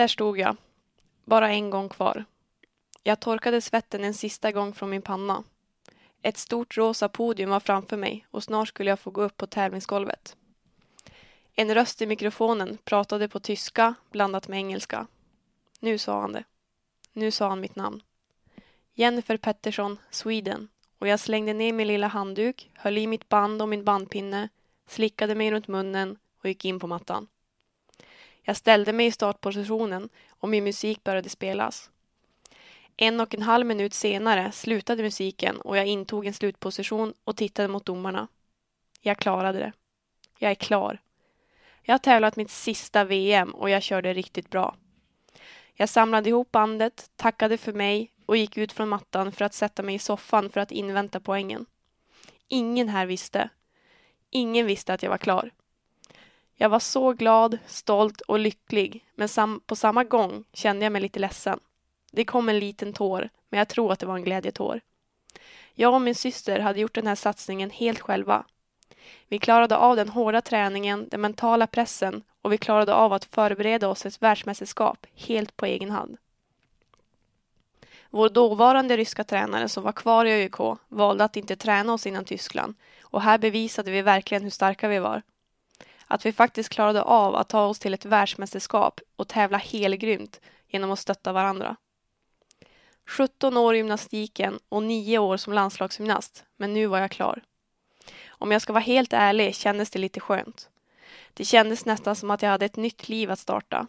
Där 0.02 0.08
stod 0.08 0.40
jag. 0.40 0.58
Bara 1.26 1.50
en 1.50 1.70
gång 1.70 1.90
kvar. 1.90 2.26
Jag 3.04 3.20
torkade 3.20 3.62
svetten 3.62 4.04
en 4.04 4.14
sista 4.14 4.52
gång 4.52 4.74
från 4.74 4.90
min 4.90 5.02
panna. 5.02 5.44
Ett 6.22 6.38
stort 6.38 6.78
rosa 6.78 7.10
podium 7.10 7.50
var 7.50 7.60
framför 7.60 7.98
mig 7.98 8.26
och 8.32 8.44
snart 8.44 8.68
skulle 8.68 8.90
jag 8.90 9.00
få 9.00 9.12
gå 9.12 9.22
upp 9.22 9.38
på 9.38 9.48
tävlingsgolvet. 9.48 10.36
En 11.56 11.74
röst 11.74 12.02
i 12.02 12.06
mikrofonen 12.06 12.78
pratade 12.84 13.28
på 13.28 13.40
tyska 13.40 13.94
blandat 14.12 14.48
med 14.48 14.58
engelska. 14.58 15.08
Nu 15.80 15.98
sa 15.98 16.22
han 16.22 16.34
det. 16.34 16.44
Nu 17.14 17.32
sa 17.32 17.50
han 17.50 17.62
mitt 17.62 17.76
namn. 17.76 18.02
Jennifer 18.94 19.38
Pettersson, 19.38 19.98
Sweden. 20.10 20.68
Och 21.00 21.08
jag 21.08 21.20
slängde 21.20 21.54
ner 21.54 21.74
min 21.74 21.88
lilla 21.88 22.08
handduk, 22.08 22.72
höll 22.74 22.98
i 22.98 23.08
mitt 23.08 23.30
band 23.30 23.62
och 23.62 23.70
min 23.70 23.84
bandpinne, 23.84 24.50
slickade 24.88 25.36
mig 25.36 25.52
runt 25.52 25.68
munnen 25.68 26.18
och 26.40 26.50
gick 26.50 26.66
in 26.66 26.80
på 26.80 26.88
mattan. 26.88 27.28
Jag 28.42 28.58
ställde 28.58 28.94
mig 28.94 29.06
i 29.06 29.12
startpositionen 29.12 30.10
och 30.30 30.50
min 30.50 30.64
musik 30.64 31.04
började 31.04 31.30
spelas. 31.30 31.90
En 32.98 33.20
och 33.20 33.36
en 33.36 33.42
halv 33.42 33.66
minut 33.66 33.94
senare 33.94 34.52
slutade 34.52 35.04
musiken 35.04 35.62
och 35.62 35.78
jag 35.78 35.86
intog 35.86 36.26
en 36.26 36.34
slutposition 36.34 37.14
och 37.24 37.38
tittade 37.38 37.68
mot 37.68 37.86
domarna. 37.86 38.28
Jag 39.02 39.18
klarade 39.18 39.60
det. 39.60 39.72
Jag 40.38 40.52
är 40.52 40.56
klar. 40.56 41.02
Jag 41.84 41.94
har 41.94 42.00
tävlat 42.00 42.36
mitt 42.36 42.52
sista 42.52 43.04
VM 43.04 43.52
och 43.56 43.70
jag 43.70 43.84
körde 43.84 44.14
riktigt 44.14 44.50
bra. 44.50 44.76
Jag 45.74 45.90
samlade 45.90 46.30
ihop 46.30 46.52
bandet, 46.52 47.12
tackade 47.16 47.58
för 47.58 47.74
mig 47.74 48.12
och 48.26 48.38
gick 48.38 48.58
ut 48.58 48.72
från 48.72 48.90
mattan 48.90 49.32
för 49.32 49.46
att 49.46 49.54
sätta 49.54 49.84
mig 49.84 49.96
i 49.96 50.00
soffan 50.00 50.50
för 50.50 50.60
att 50.60 50.72
invänta 50.72 51.20
poängen. 51.20 51.66
Ingen 52.48 52.90
här 52.90 53.06
visste. 53.06 53.50
Ingen 54.30 54.66
visste 54.66 54.94
att 54.94 55.04
jag 55.04 55.10
var 55.10 55.18
klar. 55.18 55.52
Jag 56.62 56.70
var 56.70 56.80
så 56.80 57.14
glad, 57.14 57.58
stolt 57.66 58.22
och 58.22 58.40
lycklig, 58.40 59.06
men 59.16 59.30
sam 59.30 59.62
på 59.66 59.76
samma 59.76 60.04
gång 60.04 60.44
kände 60.54 60.86
jag 60.86 60.92
mig 60.92 61.02
lite 61.02 61.20
ledsen. 61.20 61.60
Det 62.12 62.26
kom 62.26 62.50
en 62.50 62.60
liten 62.60 62.94
tår, 62.94 63.30
men 63.50 63.58
jag 63.58 63.68
tror 63.68 63.92
att 63.92 64.00
det 64.00 64.06
var 64.06 64.16
en 64.16 64.24
glädjetår. 64.24 64.82
Jag 65.74 65.94
och 65.94 66.02
min 66.02 66.16
syster 66.16 66.60
hade 66.60 66.80
gjort 66.80 66.96
den 66.96 67.08
här 67.08 67.16
satsningen 67.16 67.70
helt 67.70 68.00
själva. 68.00 68.46
Vi 69.28 69.40
klarade 69.40 69.78
av 69.78 69.96
den 69.96 70.10
hårda 70.10 70.42
träningen, 70.42 71.08
den 71.12 71.22
mentala 71.22 71.68
pressen 71.68 72.24
och 72.42 72.54
vi 72.54 72.58
klarade 72.58 72.94
av 72.94 73.14
att 73.14 73.26
förbereda 73.26 73.88
oss 73.88 74.06
ett 74.06 74.22
världsmästerskap 74.22 75.08
helt 75.16 75.58
på 75.58 75.66
egen 75.66 75.92
hand. 75.92 76.18
Vår 78.10 78.30
dåvarande 78.30 78.98
ryska 78.98 79.24
tränare 79.24 79.70
som 79.70 79.84
var 79.84 79.92
kvar 79.92 80.26
i 80.26 80.32
ÖIK 80.32 80.78
valde 80.88 81.24
att 81.24 81.38
inte 81.38 81.56
träna 81.56 81.94
oss 81.94 82.08
innan 82.08 82.26
Tyskland 82.26 82.76
och 83.02 83.22
här 83.22 83.38
bevisade 83.38 83.92
vi 83.92 84.02
verkligen 84.02 84.44
hur 84.44 84.50
starka 84.50 84.88
vi 84.88 85.00
var. 85.00 85.22
Att 86.12 86.26
vi 86.26 86.34
faktiskt 86.34 86.70
klarade 86.70 87.02
av 87.02 87.36
att 87.36 87.50
ta 87.50 87.66
oss 87.66 87.80
till 87.80 87.94
ett 87.94 88.06
världsmästerskap 88.06 89.00
och 89.16 89.28
tävla 89.28 89.58
helgrymt 89.58 90.42
genom 90.68 90.92
att 90.92 91.00
stötta 91.00 91.34
varandra. 91.34 91.76
17 93.08 93.58
år 93.58 93.74
i 93.74 93.78
gymnastiken 93.78 94.60
och 94.70 94.84
9 94.84 95.20
år 95.20 95.38
som 95.38 95.54
landslagsgymnast, 95.54 96.46
men 96.58 96.74
nu 96.74 96.88
var 96.88 97.00
jag 97.00 97.12
klar. 97.12 97.42
Om 98.28 98.52
jag 98.52 98.62
ska 98.62 98.74
vara 98.74 98.84
helt 98.84 99.14
ärlig 99.14 99.56
kändes 99.56 99.90
det 99.90 100.00
lite 100.00 100.20
skönt. 100.20 100.70
Det 101.34 101.46
kändes 101.46 101.86
nästan 101.86 102.16
som 102.16 102.32
att 102.32 102.42
jag 102.42 102.50
hade 102.50 102.66
ett 102.66 102.76
nytt 102.76 103.10
liv 103.10 103.32
att 103.32 103.40
starta. 103.40 103.88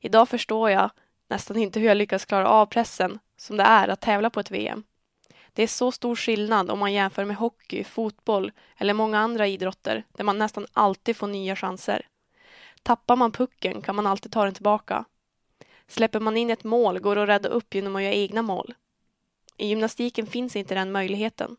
Idag 0.00 0.28
förstår 0.28 0.70
jag 0.70 0.90
nästan 1.28 1.56
inte 1.56 1.80
hur 1.80 1.86
jag 1.86 1.96
lyckas 1.96 2.24
klara 2.24 2.48
av 2.48 2.66
pressen 2.66 3.18
som 3.36 3.56
det 3.56 3.64
är 3.64 3.88
att 3.88 4.00
tävla 4.00 4.30
på 4.30 4.40
ett 4.40 4.50
VM. 4.50 4.84
Det 5.58 5.62
är 5.62 5.66
så 5.66 5.92
stor 5.92 6.16
skillnad 6.16 6.70
om 6.70 6.78
man 6.78 6.92
jämför 6.92 7.24
med 7.24 7.36
hockey, 7.36 7.84
fotboll 7.84 8.52
eller 8.76 8.94
många 8.94 9.18
andra 9.18 9.46
idrotter 9.46 10.04
där 10.12 10.24
man 10.24 10.38
nästan 10.38 10.66
alltid 10.72 11.16
får 11.16 11.26
nya 11.26 11.56
chanser. 11.56 12.06
Tappar 12.82 13.16
man 13.16 13.32
pucken 13.32 13.82
kan 13.82 13.96
man 13.96 14.06
alltid 14.06 14.32
ta 14.32 14.44
den 14.44 14.54
tillbaka. 14.54 15.04
Släpper 15.88 16.20
man 16.20 16.36
in 16.36 16.50
ett 16.50 16.64
mål 16.64 16.98
går 16.98 17.16
det 17.16 17.22
att 17.22 17.28
rädda 17.28 17.48
upp 17.48 17.74
genom 17.74 17.96
att 17.96 18.02
göra 18.02 18.12
egna 18.12 18.42
mål. 18.42 18.74
I 19.56 19.66
gymnastiken 19.66 20.26
finns 20.26 20.56
inte 20.56 20.74
den 20.74 20.92
möjligheten. 20.92 21.56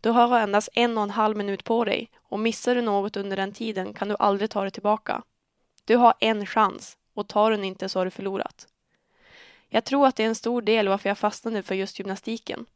Du 0.00 0.10
har 0.10 0.40
endast 0.40 0.68
en 0.72 0.98
och 0.98 1.04
en 1.04 1.10
halv 1.10 1.36
minut 1.36 1.64
på 1.64 1.84
dig 1.84 2.10
och 2.22 2.40
missar 2.40 2.74
du 2.74 2.82
något 2.82 3.16
under 3.16 3.36
den 3.36 3.52
tiden 3.52 3.94
kan 3.94 4.08
du 4.08 4.16
aldrig 4.18 4.50
ta 4.50 4.64
det 4.64 4.70
tillbaka. 4.70 5.22
Du 5.84 5.96
har 5.96 6.14
en 6.20 6.46
chans 6.46 6.96
och 7.14 7.28
tar 7.28 7.50
du 7.50 7.56
den 7.56 7.64
inte 7.64 7.88
så 7.88 8.00
har 8.00 8.04
du 8.04 8.10
förlorat. 8.10 8.66
Jag 9.68 9.84
tror 9.84 10.06
att 10.06 10.16
det 10.16 10.22
är 10.22 10.28
en 10.28 10.34
stor 10.34 10.62
del 10.62 10.88
varför 10.88 11.08
jag 11.08 11.18
fastnade 11.18 11.62
för 11.62 11.74
just 11.74 11.98
gymnastiken. 11.98 12.66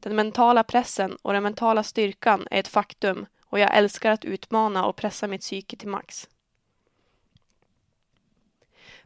Den 0.00 0.16
mentala 0.16 0.64
pressen 0.64 1.16
och 1.22 1.32
den 1.32 1.42
mentala 1.42 1.82
styrkan 1.82 2.46
är 2.50 2.60
ett 2.60 2.68
faktum 2.68 3.26
och 3.46 3.58
jag 3.58 3.76
älskar 3.76 4.10
att 4.10 4.24
utmana 4.24 4.86
och 4.86 4.96
pressa 4.96 5.26
mitt 5.26 5.40
psyke 5.40 5.76
till 5.76 5.88
max. 5.88 6.28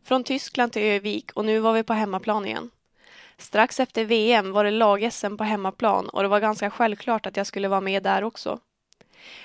Från 0.03 0.25
Tyskland 0.25 0.73
till 0.73 0.83
Övik 0.83 1.33
och 1.33 1.45
nu 1.45 1.59
var 1.59 1.73
vi 1.73 1.83
på 1.83 1.93
hemmaplan 1.93 2.47
igen. 2.47 2.71
Strax 3.37 3.81
efter 3.81 4.05
VM 4.05 4.53
var 4.53 4.65
det 4.65 4.71
lag-SM 4.71 5.37
på 5.37 5.45
hemmaplan 5.45 6.09
och 6.09 6.23
det 6.23 6.29
var 6.29 6.41
ganska 6.41 6.71
självklart 6.71 7.27
att 7.27 7.37
jag 7.37 7.47
skulle 7.47 7.69
vara 7.69 7.81
med 7.81 8.03
där 8.03 8.25
också. 8.25 8.61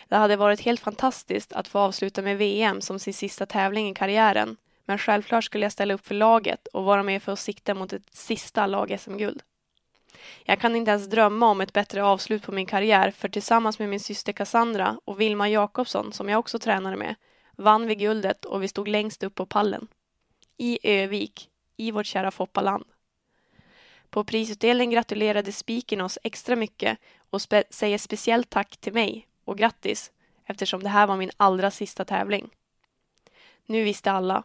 Det 0.07 0.15
hade 0.15 0.35
varit 0.35 0.61
helt 0.61 0.79
fantastiskt 0.79 1.53
att 1.53 1.67
få 1.67 1.79
avsluta 1.79 2.21
med 2.21 2.37
VM 2.37 2.81
som 2.81 2.99
sin 2.99 3.13
sista 3.13 3.45
tävling 3.45 3.89
i 3.89 3.93
karriären, 3.93 4.57
men 4.85 4.97
självklart 4.97 5.43
skulle 5.43 5.65
jag 5.65 5.71
ställa 5.71 5.93
upp 5.93 6.07
för 6.07 6.15
laget 6.15 6.67
och 6.67 6.83
vara 6.83 7.03
med 7.03 7.23
för 7.23 7.31
att 7.31 7.39
sikta 7.39 7.73
mot 7.73 7.93
ett 7.93 8.15
sista 8.15 8.67
lag-SM-guld. 8.67 9.43
Jag 10.43 10.59
kan 10.59 10.75
inte 10.75 10.91
ens 10.91 11.07
drömma 11.07 11.47
om 11.47 11.61
ett 11.61 11.73
bättre 11.73 12.03
avslut 12.03 12.43
på 12.43 12.51
min 12.51 12.65
karriär 12.65 13.11
för 13.11 13.29
tillsammans 13.29 13.79
med 13.79 13.89
min 13.89 13.99
syster 13.99 14.33
Cassandra 14.33 14.99
och 15.05 15.21
Vilma 15.21 15.49
Jakobsson, 15.49 16.13
som 16.13 16.29
jag 16.29 16.39
också 16.39 16.59
tränade 16.59 16.97
med, 16.97 17.15
vann 17.55 17.87
vi 17.87 17.95
guldet 17.95 18.45
och 18.45 18.63
vi 18.63 18.67
stod 18.67 18.87
längst 18.87 19.23
upp 19.23 19.35
på 19.35 19.45
pallen. 19.45 19.87
I 20.57 20.79
Övik, 20.83 21.49
i 21.77 21.91
vårt 21.91 22.05
kära 22.05 22.31
Foppaland. 22.31 22.85
På 24.09 24.23
prisutdelningen 24.23 24.91
gratulerade 24.91 25.51
spiken 25.51 26.01
oss 26.01 26.19
extra 26.23 26.55
mycket 26.55 26.97
och 27.29 27.41
spe 27.41 27.63
säger 27.69 27.97
speciellt 27.97 28.49
tack 28.49 28.77
till 28.77 28.93
mig 28.93 29.27
och 29.45 29.57
grattis 29.57 30.11
eftersom 30.45 30.83
det 30.83 30.89
här 30.89 31.07
var 31.07 31.17
min 31.17 31.31
allra 31.37 31.71
sista 31.71 32.05
tävling. 32.05 32.49
Nu 33.65 33.83
visste 33.83 34.11
alla. 34.11 34.43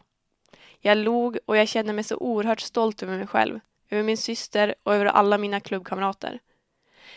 Jag 0.79 0.97
log 0.97 1.37
och 1.45 1.57
jag 1.57 1.67
kände 1.67 1.93
mig 1.93 2.03
så 2.03 2.17
oerhört 2.17 2.61
stolt 2.61 3.03
över 3.03 3.17
mig 3.17 3.27
själv, 3.27 3.59
över 3.93 4.03
min 4.03 4.17
syster 4.17 4.75
och 4.83 4.95
över 4.95 5.05
alla 5.05 5.37
mina 5.37 5.59
klubbkamrater. 5.59 6.39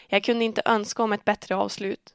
Jag 0.09 0.24
kunde 0.24 0.45
inte 0.45 0.62
önska 0.64 1.03
om 1.03 1.12
ett 1.12 1.24
bättre 1.24 1.57
avslut. 1.57 2.14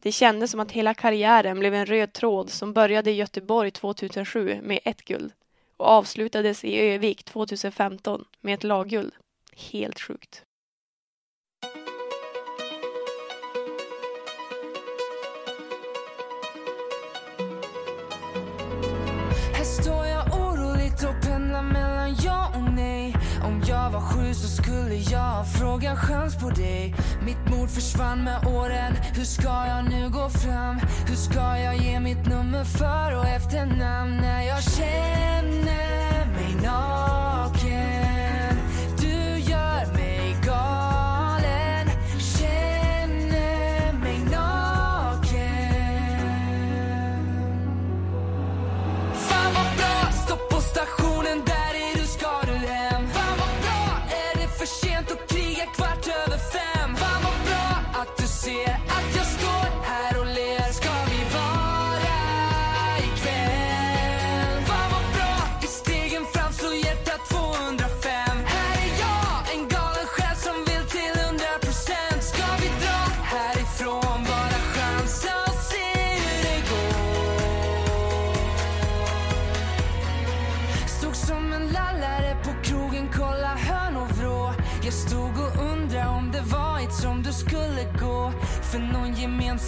Det 0.00 0.12
kändes 0.12 0.50
som 0.50 0.60
att 0.60 0.72
hela 0.72 0.94
karriären 0.94 1.58
blev 1.58 1.74
en 1.74 1.86
röd 1.86 2.12
tråd 2.12 2.50
som 2.50 2.72
började 2.72 3.10
i 3.10 3.14
Göteborg 3.14 3.70
2007 3.70 4.60
med 4.62 4.78
ett 4.84 5.04
guld 5.04 5.32
och 5.76 5.86
avslutades 5.86 6.64
i 6.64 6.80
Övik 6.80 7.22
2015 7.24 8.24
med 8.40 8.54
ett 8.54 8.64
lagguld. 8.64 9.12
Helt 9.52 10.00
sjukt. 10.00 10.44
Skulle 24.54 24.94
jag 24.94 25.46
fråga 25.48 25.96
chans 25.96 26.36
på 26.36 26.50
dig 26.50 26.94
Mitt 27.26 27.50
mod 27.50 27.70
försvann 27.70 28.24
med 28.24 28.46
åren 28.46 28.92
Hur 29.14 29.24
ska 29.24 29.66
jag 29.66 29.84
nu 29.90 30.10
gå 30.10 30.28
fram? 30.28 30.76
Hur 31.08 31.16
ska 31.16 31.58
jag 31.58 31.76
ge 31.76 32.00
mitt 32.00 32.26
nummer 32.26 32.64
för 32.64 33.18
och 33.18 33.26
efternamn 33.26 34.16
när 34.16 34.42
jag 34.42 34.62
känner 34.62 36.26
mig 36.26 36.54
naken? 36.62 37.23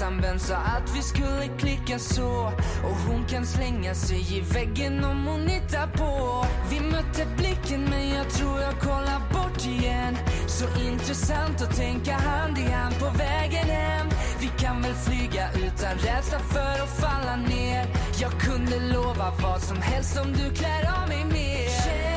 Någon 0.01 0.21
vän 0.21 0.39
sa 0.39 0.57
att 0.57 0.97
vi 0.97 1.03
skulle 1.03 1.49
klicka 1.59 1.99
så. 1.99 2.53
Och 2.85 2.97
hon 3.09 3.25
kan 3.27 3.47
slänga 3.47 3.95
sig 3.95 4.39
i 4.39 4.41
väggen 4.41 5.05
om 5.05 5.27
hon 5.27 5.49
hittar 5.49 5.87
på. 5.87 6.45
Vi 6.71 6.81
mötte 6.81 7.27
blicken 7.37 7.85
men 7.91 8.09
jag 8.09 8.31
tror 8.31 8.61
jag 8.61 8.81
kollar 8.81 9.21
bort 9.33 9.67
igen. 9.67 10.17
Så 10.47 10.65
intressant 10.81 11.63
att 11.63 11.77
tänka 11.77 12.13
hand 12.13 12.59
i 12.59 12.63
hand 12.63 12.99
på 12.99 13.11
vägen 13.19 13.69
hem. 13.69 14.07
Vi 14.41 14.51
kan 14.59 14.83
väl 14.83 14.95
flyga 14.95 15.49
utan 15.53 15.99
rädsla 15.99 16.39
för 16.39 16.83
att 16.83 17.01
falla 17.01 17.37
ner. 17.37 17.87
Jag 18.21 18.33
kunde 18.41 18.81
lova 18.81 19.33
vad 19.43 19.63
som 19.63 19.77
helst 19.77 20.21
om 20.21 20.33
du 20.33 20.55
klär 20.55 21.03
av 21.03 21.09
mig 21.09 21.25
mer. 21.25 22.16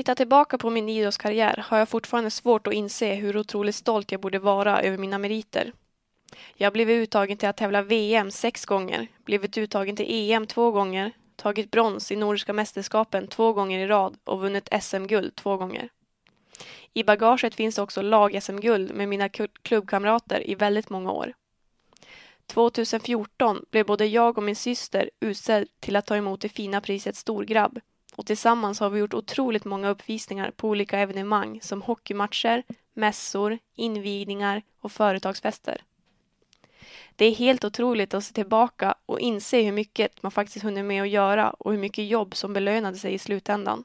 Tittar 0.00 0.14
tillbaka 0.14 0.58
på 0.58 0.70
min 0.70 0.88
idrottskarriär 0.88 1.64
har 1.68 1.78
jag 1.78 1.88
fortfarande 1.88 2.30
svårt 2.30 2.66
att 2.66 2.72
inse 2.72 3.14
hur 3.14 3.36
otroligt 3.36 3.74
stolt 3.74 4.12
jag 4.12 4.20
borde 4.20 4.38
vara 4.38 4.82
över 4.82 4.98
mina 4.98 5.18
meriter. 5.18 5.72
Jag 6.54 6.66
har 6.66 6.72
blivit 6.72 7.02
uttagen 7.02 7.36
till 7.36 7.48
att 7.48 7.56
tävla 7.56 7.82
VM 7.82 8.30
sex 8.30 8.64
gånger, 8.64 9.06
blivit 9.24 9.58
uttagen 9.58 9.96
till 9.96 10.06
EM 10.08 10.46
två 10.46 10.70
gånger, 10.70 11.12
tagit 11.36 11.70
brons 11.70 12.12
i 12.12 12.16
Nordiska 12.16 12.52
mästerskapen 12.52 13.26
två 13.26 13.52
gånger 13.52 13.78
i 13.78 13.86
rad 13.86 14.16
och 14.24 14.40
vunnit 14.40 14.68
SM-guld 14.82 15.34
två 15.34 15.56
gånger. 15.56 15.88
I 16.94 17.04
bagaget 17.04 17.54
finns 17.54 17.78
också 17.78 18.02
lag-SM-guld 18.02 18.94
med 18.94 19.08
mina 19.08 19.28
klubbkamrater 19.62 20.50
i 20.50 20.54
väldigt 20.54 20.90
många 20.90 21.12
år. 21.12 21.32
2014 22.46 23.64
blev 23.70 23.86
både 23.86 24.06
jag 24.06 24.38
och 24.38 24.44
min 24.44 24.56
syster 24.56 25.10
utsedd 25.20 25.68
till 25.80 25.96
att 25.96 26.06
ta 26.06 26.16
emot 26.16 26.40
det 26.40 26.48
fina 26.48 26.80
priset 26.80 27.16
Storgrabb 27.16 27.80
och 28.16 28.26
tillsammans 28.26 28.80
har 28.80 28.90
vi 28.90 29.00
gjort 29.00 29.14
otroligt 29.14 29.64
många 29.64 29.88
uppvisningar 29.88 30.50
på 30.50 30.68
olika 30.68 30.98
evenemang 30.98 31.60
som 31.62 31.82
hockeymatcher, 31.82 32.62
mässor, 32.94 33.58
invigningar 33.74 34.62
och 34.80 34.92
företagsfester. 34.92 35.82
Det 37.16 37.24
är 37.24 37.34
helt 37.34 37.64
otroligt 37.64 38.14
att 38.14 38.24
se 38.24 38.34
tillbaka 38.34 38.94
och 39.06 39.20
inse 39.20 39.62
hur 39.62 39.72
mycket 39.72 40.22
man 40.22 40.32
faktiskt 40.32 40.64
hunnit 40.64 40.84
med 40.84 41.02
att 41.02 41.08
göra 41.08 41.50
och 41.50 41.72
hur 41.72 41.78
mycket 41.78 42.06
jobb 42.06 42.36
som 42.36 42.52
belönade 42.52 42.96
sig 42.96 43.14
i 43.14 43.18
slutändan. 43.18 43.84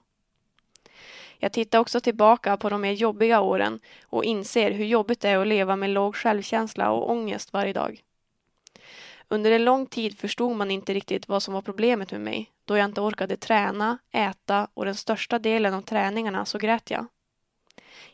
Jag 1.37 1.51
tittar 1.51 1.79
också 1.79 1.99
tillbaka 1.99 2.57
på 2.57 2.69
de 2.69 2.81
mer 2.81 2.91
jobbiga 2.91 3.41
åren 3.41 3.79
och 4.03 4.23
inser 4.23 4.71
hur 4.71 4.85
jobbigt 4.85 5.19
det 5.19 5.29
är 5.29 5.37
att 5.37 5.47
leva 5.47 5.75
med 5.75 5.89
låg 5.89 6.15
självkänsla 6.15 6.91
och 6.91 7.11
ångest 7.11 7.53
varje 7.53 7.73
dag. 7.73 8.01
Under 9.27 9.51
en 9.51 9.65
lång 9.65 9.85
tid 9.85 10.17
förstod 10.17 10.55
man 10.55 10.71
inte 10.71 10.93
riktigt 10.93 11.27
vad 11.27 11.43
som 11.43 11.53
var 11.53 11.61
problemet 11.61 12.11
med 12.11 12.21
mig, 12.21 12.51
då 12.65 12.77
jag 12.77 12.85
inte 12.85 13.01
orkade 13.01 13.37
träna, 13.37 13.97
äta 14.11 14.67
och 14.73 14.85
den 14.85 14.95
största 14.95 15.39
delen 15.39 15.73
av 15.73 15.81
träningarna 15.81 16.45
så 16.45 16.57
grät 16.57 16.91
jag. 16.91 17.07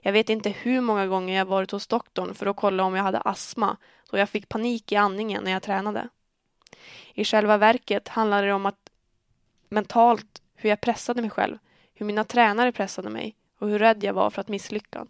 Jag 0.01 0.11
vet 0.11 0.29
inte 0.29 0.49
hur 0.49 0.81
många 0.81 1.07
gånger 1.07 1.37
jag 1.37 1.45
varit 1.45 1.71
hos 1.71 1.87
doktorn 1.87 2.35
för 2.35 2.45
att 2.45 2.55
kolla 2.55 2.83
om 2.83 2.95
jag 2.95 3.03
hade 3.03 3.21
astma, 3.21 3.77
då 4.11 4.17
jag 4.17 4.29
fick 4.29 4.49
panik 4.49 4.91
i 4.91 4.95
andningen 4.95 5.43
när 5.43 5.51
jag 5.51 5.63
tränade. 5.63 6.09
I 7.13 7.25
själva 7.25 7.57
verket 7.57 8.07
handlade 8.07 8.47
det 8.47 8.53
om 8.53 8.65
att 8.65 8.89
mentalt 9.69 10.41
hur 10.55 10.69
jag 10.69 10.81
pressade 10.81 11.21
mig 11.21 11.29
själv, 11.29 11.57
hur 11.93 12.05
mina 12.05 12.23
tränare 12.23 12.71
pressade 12.71 13.09
mig 13.09 13.35
och 13.59 13.69
hur 13.69 13.79
rädd 13.79 14.03
jag 14.03 14.13
var 14.13 14.29
för 14.29 14.41
att 14.41 14.47
misslyckas. 14.47 15.07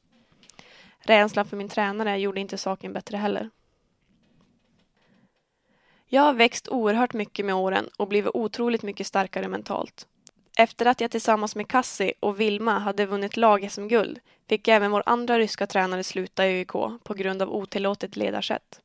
Rädslan 1.00 1.46
för 1.46 1.58
min 1.58 1.70
tränare 1.70 2.18
gjorde 2.18 2.42
inte 2.42 2.58
saken 2.58 2.94
bättre 2.94 3.18
heller. 3.18 3.50
Jag 6.14 6.22
har 6.22 6.34
växt 6.34 6.68
oerhört 6.68 7.14
mycket 7.14 7.46
med 7.46 7.56
åren 7.56 7.90
och 7.98 8.08
blivit 8.08 8.32
otroligt 8.34 8.84
mycket 8.84 9.08
starkare 9.08 9.48
mentalt. 9.48 10.08
Efter 10.58 10.86
att 10.86 11.02
jag 11.02 11.12
tillsammans 11.12 11.56
med 11.56 11.68
Kassi 11.68 12.14
och 12.20 12.40
Vilma 12.40 12.80
hade 12.80 13.06
vunnit 13.06 13.38
lag-SM-guld 13.38 14.20
fick 14.50 14.68
även 14.68 14.92
vår 14.92 15.04
andra 15.06 15.40
ryska 15.40 15.68
tränare 15.68 16.04
sluta 16.04 16.48
i 16.48 16.50
ÖIK 16.50 16.72
på 17.04 17.14
grund 17.14 17.42
av 17.42 17.54
otillåtet 17.56 18.16
ledarsätt. 18.16 18.80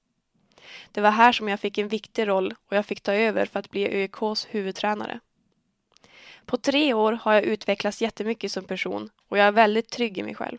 Det 0.93 1.01
var 1.01 1.11
här 1.11 1.33
som 1.33 1.49
jag 1.49 1.61
fick 1.61 1.79
en 1.79 1.89
viktig 1.89 2.29
roll 2.29 2.55
och 2.71 2.77
jag 2.77 2.87
fick 2.87 3.01
ta 3.01 3.13
över 3.15 3.47
för 3.47 3.61
att 3.61 3.71
bli 3.71 3.89
ÖIKs 3.89 4.47
huvudtränare. 4.51 5.21
På 6.45 6.57
tre 6.57 6.95
år 6.95 7.13
har 7.13 7.33
jag 7.33 7.43
utvecklats 7.43 8.03
jättemycket 8.03 8.53
som 8.53 8.65
person 8.65 9.11
och 9.29 9.39
jag 9.39 9.47
är 9.47 9.53
väldigt 9.53 9.91
trygg 9.91 10.19
i 10.19 10.23
mig 10.23 10.35
själv. 10.35 10.59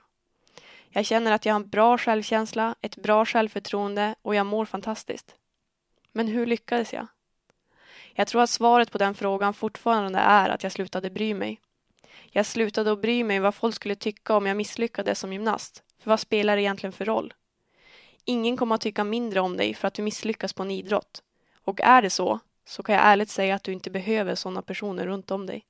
Jag 0.90 1.06
känner 1.06 1.32
att 1.32 1.46
jag 1.46 1.54
har 1.54 1.60
en 1.60 1.70
bra 1.70 1.98
självkänsla, 1.98 2.76
ett 2.82 2.96
bra 2.96 3.26
självförtroende 3.26 4.16
och 4.22 4.36
jag 4.36 4.46
mår 4.46 4.66
fantastiskt. 4.66 5.36
Men 6.18 6.28
hur 6.28 6.46
lyckades 6.46 6.94
jag? 6.94 7.08
Jag 8.14 8.28
tror 8.28 8.42
att 8.42 8.50
svaret 8.50 8.92
på 8.92 8.98
den 8.98 9.16
frågan 9.16 9.54
fortfarande 9.54 10.20
är 10.20 10.50
att 10.50 10.64
jag 10.64 10.72
slutade 10.72 11.10
bry 11.10 11.34
mig. 11.34 11.62
Jag 12.32 12.46
slutade 12.46 12.92
att 12.92 13.02
bry 13.02 13.24
mig 13.24 13.40
vad 13.40 13.56
folk 13.56 13.76
skulle 13.76 13.96
tycka 13.96 14.36
om 14.36 14.46
jag 14.46 14.58
misslyckades 14.58 15.20
som 15.20 15.34
gymnast. 15.34 15.84
För 16.00 16.10
vad 16.10 16.20
spelar 16.20 16.56
det 16.56 16.62
egentligen 16.62 16.94
för 16.94 17.06
roll? 17.06 17.34
Ingen 18.26 18.58
kommer 18.58 18.76
att 18.76 18.82
tycka 18.82 19.04
mindre 19.04 19.40
om 19.40 19.58
dig 19.58 19.74
för 19.74 19.88
att 19.88 19.94
du 19.94 20.02
misslyckas 20.02 20.54
på 20.54 20.64
en 20.64 20.72
idrott. 20.72 21.24
Och 21.64 21.82
är 21.82 22.02
det 22.02 22.10
så, 22.10 22.40
så 22.66 22.84
kan 22.84 22.96
jag 22.96 23.06
ärligt 23.06 23.30
säga 23.30 23.56
att 23.56 23.64
du 23.64 23.74
inte 23.74 23.90
behöver 23.90 24.36
sådana 24.36 24.62
personer 24.62 25.06
runt 25.06 25.32
om 25.32 25.46
dig. 25.46 25.66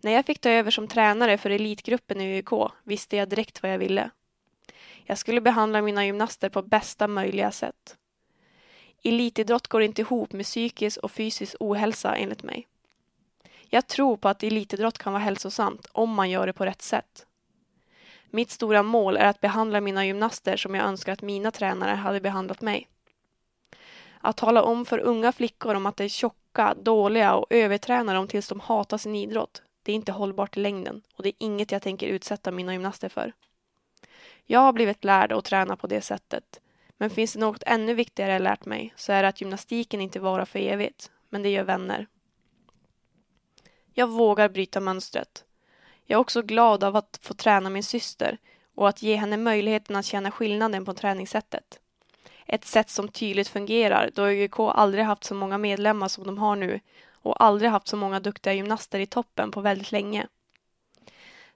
När 0.00 0.12
jag 0.12 0.26
fick 0.26 0.40
ta 0.40 0.50
över 0.50 0.70
som 0.70 0.88
tränare 0.88 1.38
för 1.38 1.50
elitgruppen 1.50 2.20
i 2.20 2.34
ÖIK 2.34 2.72
visste 2.84 3.16
jag 3.16 3.28
direkt 3.28 3.62
vad 3.62 3.72
jag 3.72 3.78
ville. 3.78 4.10
Jag 5.04 5.18
skulle 5.18 5.40
behandla 5.40 5.82
mina 5.82 6.06
gymnaster 6.06 6.48
på 6.48 6.62
bästa 6.62 7.08
möjliga 7.08 7.50
sätt. 7.50 7.96
Elitidrott 9.02 9.68
går 9.68 9.82
inte 9.82 10.02
ihop 10.02 10.32
med 10.32 10.44
psykisk 10.44 10.98
och 10.98 11.10
fysisk 11.10 11.56
ohälsa 11.60 12.16
enligt 12.16 12.42
mig. 12.42 12.66
Jag 13.68 13.86
tror 13.86 14.16
på 14.16 14.28
att 14.28 14.42
elitidrott 14.42 14.98
kan 14.98 15.12
vara 15.12 15.22
hälsosamt 15.22 15.86
om 15.92 16.14
man 16.14 16.30
gör 16.30 16.46
det 16.46 16.52
på 16.52 16.66
rätt 16.66 16.82
sätt. 16.82 17.26
Mitt 18.30 18.50
stora 18.50 18.82
mål 18.82 19.16
är 19.16 19.26
att 19.26 19.40
behandla 19.40 19.80
mina 19.80 20.06
gymnaster 20.06 20.56
som 20.56 20.74
jag 20.74 20.86
önskar 20.86 21.12
att 21.12 21.22
mina 21.22 21.50
tränare 21.50 21.94
hade 21.94 22.20
behandlat 22.20 22.60
mig. 22.60 22.88
Att 24.20 24.36
tala 24.36 24.62
om 24.62 24.86
för 24.86 24.98
unga 24.98 25.32
flickor 25.32 25.74
om 25.74 25.86
att 25.86 25.96
de 25.96 26.04
är 26.04 26.08
tjocka, 26.08 26.74
dåliga 26.74 27.34
och 27.34 27.46
övertränar 27.50 28.14
dem 28.14 28.28
tills 28.28 28.48
de 28.48 28.60
hatar 28.60 28.98
sin 28.98 29.14
idrott, 29.14 29.62
det 29.82 29.92
är 29.92 29.96
inte 29.96 30.12
hållbart 30.12 30.56
i 30.56 30.60
längden 30.60 31.02
och 31.16 31.22
det 31.22 31.28
är 31.28 31.34
inget 31.38 31.72
jag 31.72 31.82
tänker 31.82 32.06
utsätta 32.06 32.50
mina 32.50 32.72
gymnaster 32.72 33.08
för. 33.08 33.32
Jag 34.46 34.60
har 34.60 34.72
blivit 34.72 35.04
lärd 35.04 35.32
att 35.32 35.44
träna 35.44 35.76
på 35.76 35.86
det 35.86 36.00
sättet 36.00 36.60
men 37.00 37.10
finns 37.10 37.32
det 37.32 37.38
något 37.38 37.62
ännu 37.66 37.94
viktigare 37.94 38.32
jag 38.32 38.42
lärt 38.42 38.64
mig 38.64 38.94
så 38.96 39.12
är 39.12 39.22
det 39.22 39.28
att 39.28 39.40
gymnastiken 39.40 40.00
inte 40.00 40.20
varar 40.20 40.44
för 40.44 40.58
evigt, 40.58 41.10
men 41.28 41.42
det 41.42 41.48
gör 41.48 41.64
vänner. 41.64 42.06
Jag 43.92 44.06
vågar 44.06 44.48
bryta 44.48 44.80
mönstret. 44.80 45.44
Jag 46.04 46.16
är 46.16 46.20
också 46.20 46.42
glad 46.42 46.84
av 46.84 46.96
att 46.96 47.18
få 47.22 47.34
träna 47.34 47.70
min 47.70 47.82
syster 47.82 48.38
och 48.74 48.88
att 48.88 49.02
ge 49.02 49.16
henne 49.16 49.36
möjligheten 49.36 49.96
att 49.96 50.04
känna 50.04 50.30
skillnaden 50.30 50.84
på 50.84 50.94
träningssättet. 50.94 51.80
Ett 52.46 52.64
sätt 52.64 52.90
som 52.90 53.08
tydligt 53.08 53.48
fungerar 53.48 54.10
då 54.14 54.22
ÖGK 54.22 54.58
aldrig 54.58 55.04
haft 55.04 55.24
så 55.24 55.34
många 55.34 55.58
medlemmar 55.58 56.08
som 56.08 56.26
de 56.26 56.38
har 56.38 56.56
nu 56.56 56.80
och 57.10 57.44
aldrig 57.44 57.70
haft 57.70 57.88
så 57.88 57.96
många 57.96 58.20
duktiga 58.20 58.52
gymnaster 58.52 59.00
i 59.00 59.06
toppen 59.06 59.50
på 59.50 59.60
väldigt 59.60 59.92
länge. 59.92 60.26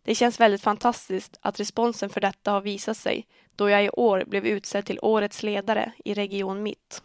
Det 0.02 0.14
känns 0.14 0.40
väldigt 0.40 0.62
fantastiskt 0.62 1.38
att 1.40 1.60
responsen 1.60 2.10
för 2.10 2.20
detta 2.20 2.50
har 2.50 2.60
visat 2.60 2.96
sig 2.96 3.26
då 3.56 3.70
jag 3.70 3.84
i 3.84 3.90
år 3.90 4.24
blev 4.26 4.46
utsedd 4.46 4.86
till 4.86 4.98
Årets 5.02 5.42
ledare 5.42 5.92
i 6.04 6.14
Region 6.14 6.62
Mitt. 6.62 7.02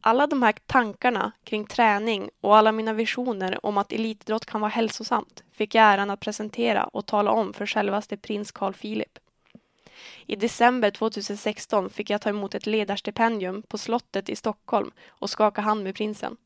Alla 0.00 0.26
de 0.26 0.42
här 0.42 0.54
tankarna 0.66 1.32
kring 1.44 1.66
träning 1.66 2.30
och 2.40 2.56
alla 2.56 2.72
mina 2.72 2.92
visioner 2.92 3.66
om 3.66 3.78
att 3.78 3.92
elitidrott 3.92 4.46
kan 4.46 4.60
vara 4.60 4.70
hälsosamt 4.70 5.44
fick 5.52 5.74
jag 5.74 5.84
äran 5.84 6.10
att 6.10 6.20
presentera 6.20 6.84
och 6.84 7.06
tala 7.06 7.30
om 7.30 7.52
för 7.52 7.66
självaste 7.66 8.16
prins 8.16 8.52
Carl 8.52 8.72
Philip. 8.72 9.18
I 10.26 10.36
december 10.36 10.90
2016 10.90 11.90
fick 11.90 12.10
jag 12.10 12.20
ta 12.20 12.28
emot 12.28 12.54
ett 12.54 12.66
ledarstipendium 12.66 13.62
på 13.62 13.78
slottet 13.78 14.28
i 14.28 14.36
Stockholm 14.36 14.90
och 15.08 15.30
skaka 15.30 15.60
hand 15.60 15.84
med 15.84 15.94
prinsen. 15.94 16.36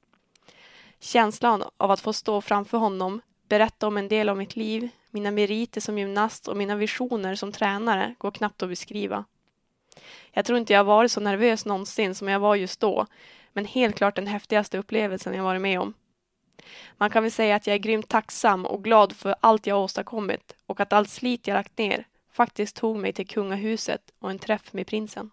Känslan 1.01 1.65
av 1.77 1.91
att 1.91 2.01
få 2.01 2.13
stå 2.13 2.41
framför 2.41 2.79
honom, 2.79 3.21
berätta 3.49 3.87
om 3.87 3.97
en 3.97 4.09
del 4.09 4.29
av 4.29 4.37
mitt 4.37 4.57
liv, 4.57 4.89
mina 5.15 5.31
meriter 5.31 5.81
som 5.81 5.99
gymnast 5.99 6.49
och 6.49 6.57
mina 6.57 6.77
visioner 6.77 7.35
som 7.35 7.53
tränare 7.53 8.15
går 8.19 8.31
knappt 8.31 8.63
att 8.63 8.69
beskriva. 8.69 9.25
Jag 10.33 10.45
tror 10.45 10.59
inte 10.59 10.73
jag 10.73 10.85
varit 10.85 11.13
så 11.13 11.21
nervös 11.21 11.65
någonsin 11.65 12.15
som 12.15 12.29
jag 12.29 12.41
var 12.41 12.55
just 12.55 12.81
då, 12.81 13.07
men 13.53 13.65
helt 13.65 13.97
klart 13.97 14.17
den 14.17 14.27
häftigaste 14.27 14.79
upplevelsen 14.79 15.35
jag 15.35 15.45
varit 15.45 15.63
med 15.63 15.81
om. 15.81 15.95
Man 16.97 17.11
kan 17.11 17.23
väl 17.23 17.33
säga 17.33 17.57
att 17.57 17.67
jag 17.67 17.75
är 17.75 17.79
grymt 17.79 18.09
tacksam 18.09 18.67
och 18.67 18.85
glad 18.85 19.13
för 19.17 19.35
allt 19.41 19.67
jag 19.67 19.81
åstadkommit 19.81 20.57
och 20.67 20.81
att 20.81 20.93
allt 20.93 21.11
slit 21.11 21.47
jag 21.47 21.55
lagt 21.55 21.79
ner 21.79 22.07
faktiskt 22.33 22.77
tog 22.77 22.97
mig 22.97 23.13
till 23.13 23.29
kungahuset 23.29 24.01
och 24.19 24.31
en 24.31 24.39
träff 24.39 24.73
med 24.73 24.87
prinsen. 24.87 25.31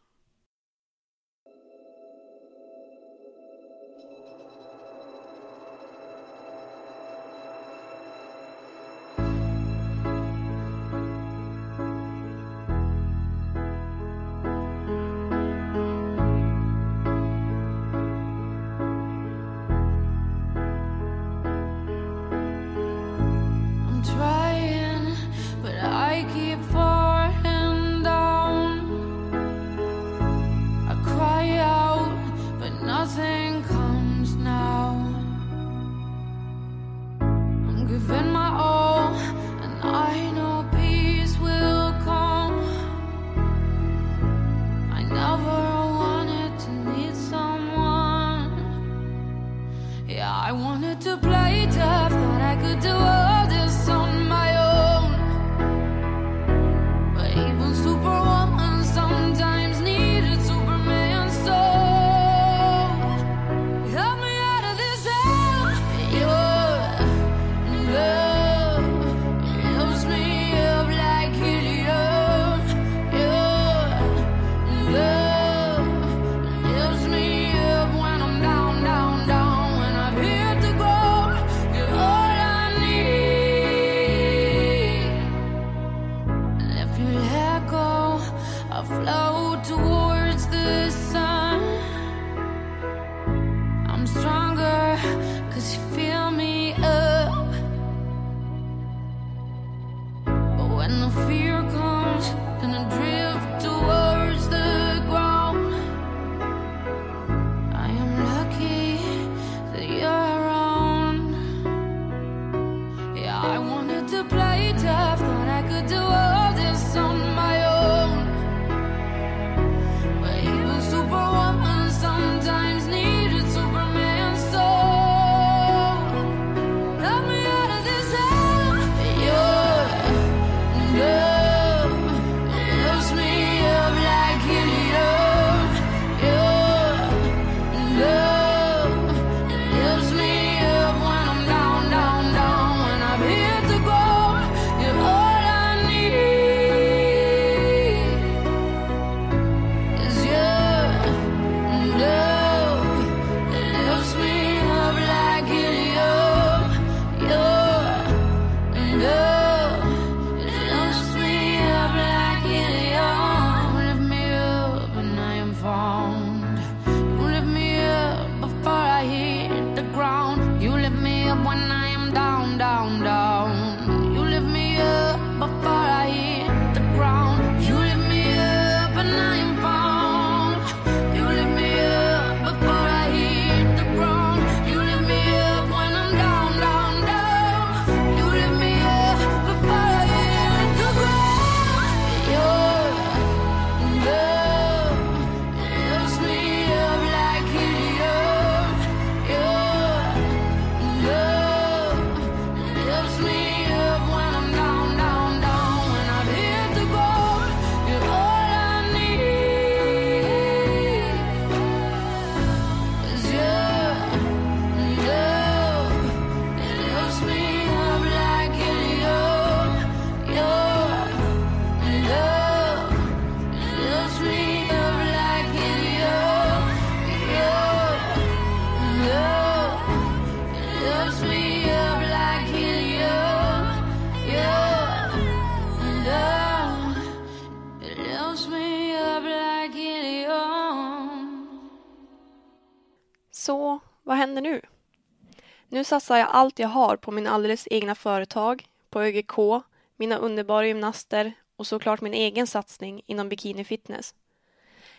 Satsar 245.92 246.18
jag 246.18 246.28
allt 246.32 246.60
jag 246.60 246.68
har 246.68 246.96
på 246.96 247.12
min 247.12 247.28
alldeles 247.28 247.68
egna 247.72 247.96
företag, 247.96 248.66
på 248.90 249.02
ÖGK, 249.02 249.64
mina 249.96 250.18
underbara 250.18 250.68
gymnaster 250.68 251.34
och 251.56 251.68
såklart 251.68 252.02
min 252.02 252.14
egen 252.14 252.48
satsning 252.48 253.02
inom 253.06 253.30
bikini 253.30 253.64
fitness. 253.64 254.16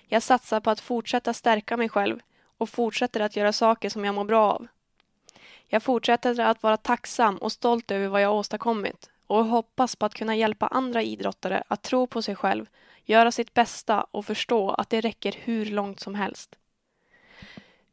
Jag 0.07 0.23
satsar 0.23 0.61
på 0.61 0.71
att 0.71 0.81
fortsätta 0.81 1.35
stärka 1.35 1.77
mig 1.77 1.89
själv 1.89 2.21
och 2.59 2.69
fortsätter 2.69 3.21
att 3.21 3.37
göra 3.37 3.53
saker 3.53 3.91
som 3.91 4.05
jag 4.05 4.15
mår 4.15 4.25
bra 4.25 4.53
av. 4.53 4.67
Jag 5.69 5.83
fortsätter 5.83 6.41
att 6.41 6.63
vara 6.63 6.77
tacksam 6.77 7.37
och 7.37 7.53
stolt 7.53 7.91
över 7.91 8.09
vad 8.09 8.23
jag 8.23 8.35
åstadkommit 8.35 9.11
och 9.27 9.45
hoppas 9.45 9.97
på 9.97 10.07
att 10.07 10.15
kunna 10.15 10.37
hjälpa 10.37 10.67
andra 10.67 11.03
idrottare 11.03 11.63
att 11.69 11.83
tro 11.83 12.07
på 12.07 12.23
sig 12.23 12.35
själv, 12.35 12.67
göra 13.05 13.33
sitt 13.33 13.55
bästa 13.55 14.07
och 14.11 14.27
förstå 14.27 14.71
att 14.71 14.91
det 14.91 15.01
räcker 15.01 15.35
hur 15.39 15.67
långt 15.67 16.01
som 16.01 16.15
helst. 16.15 16.57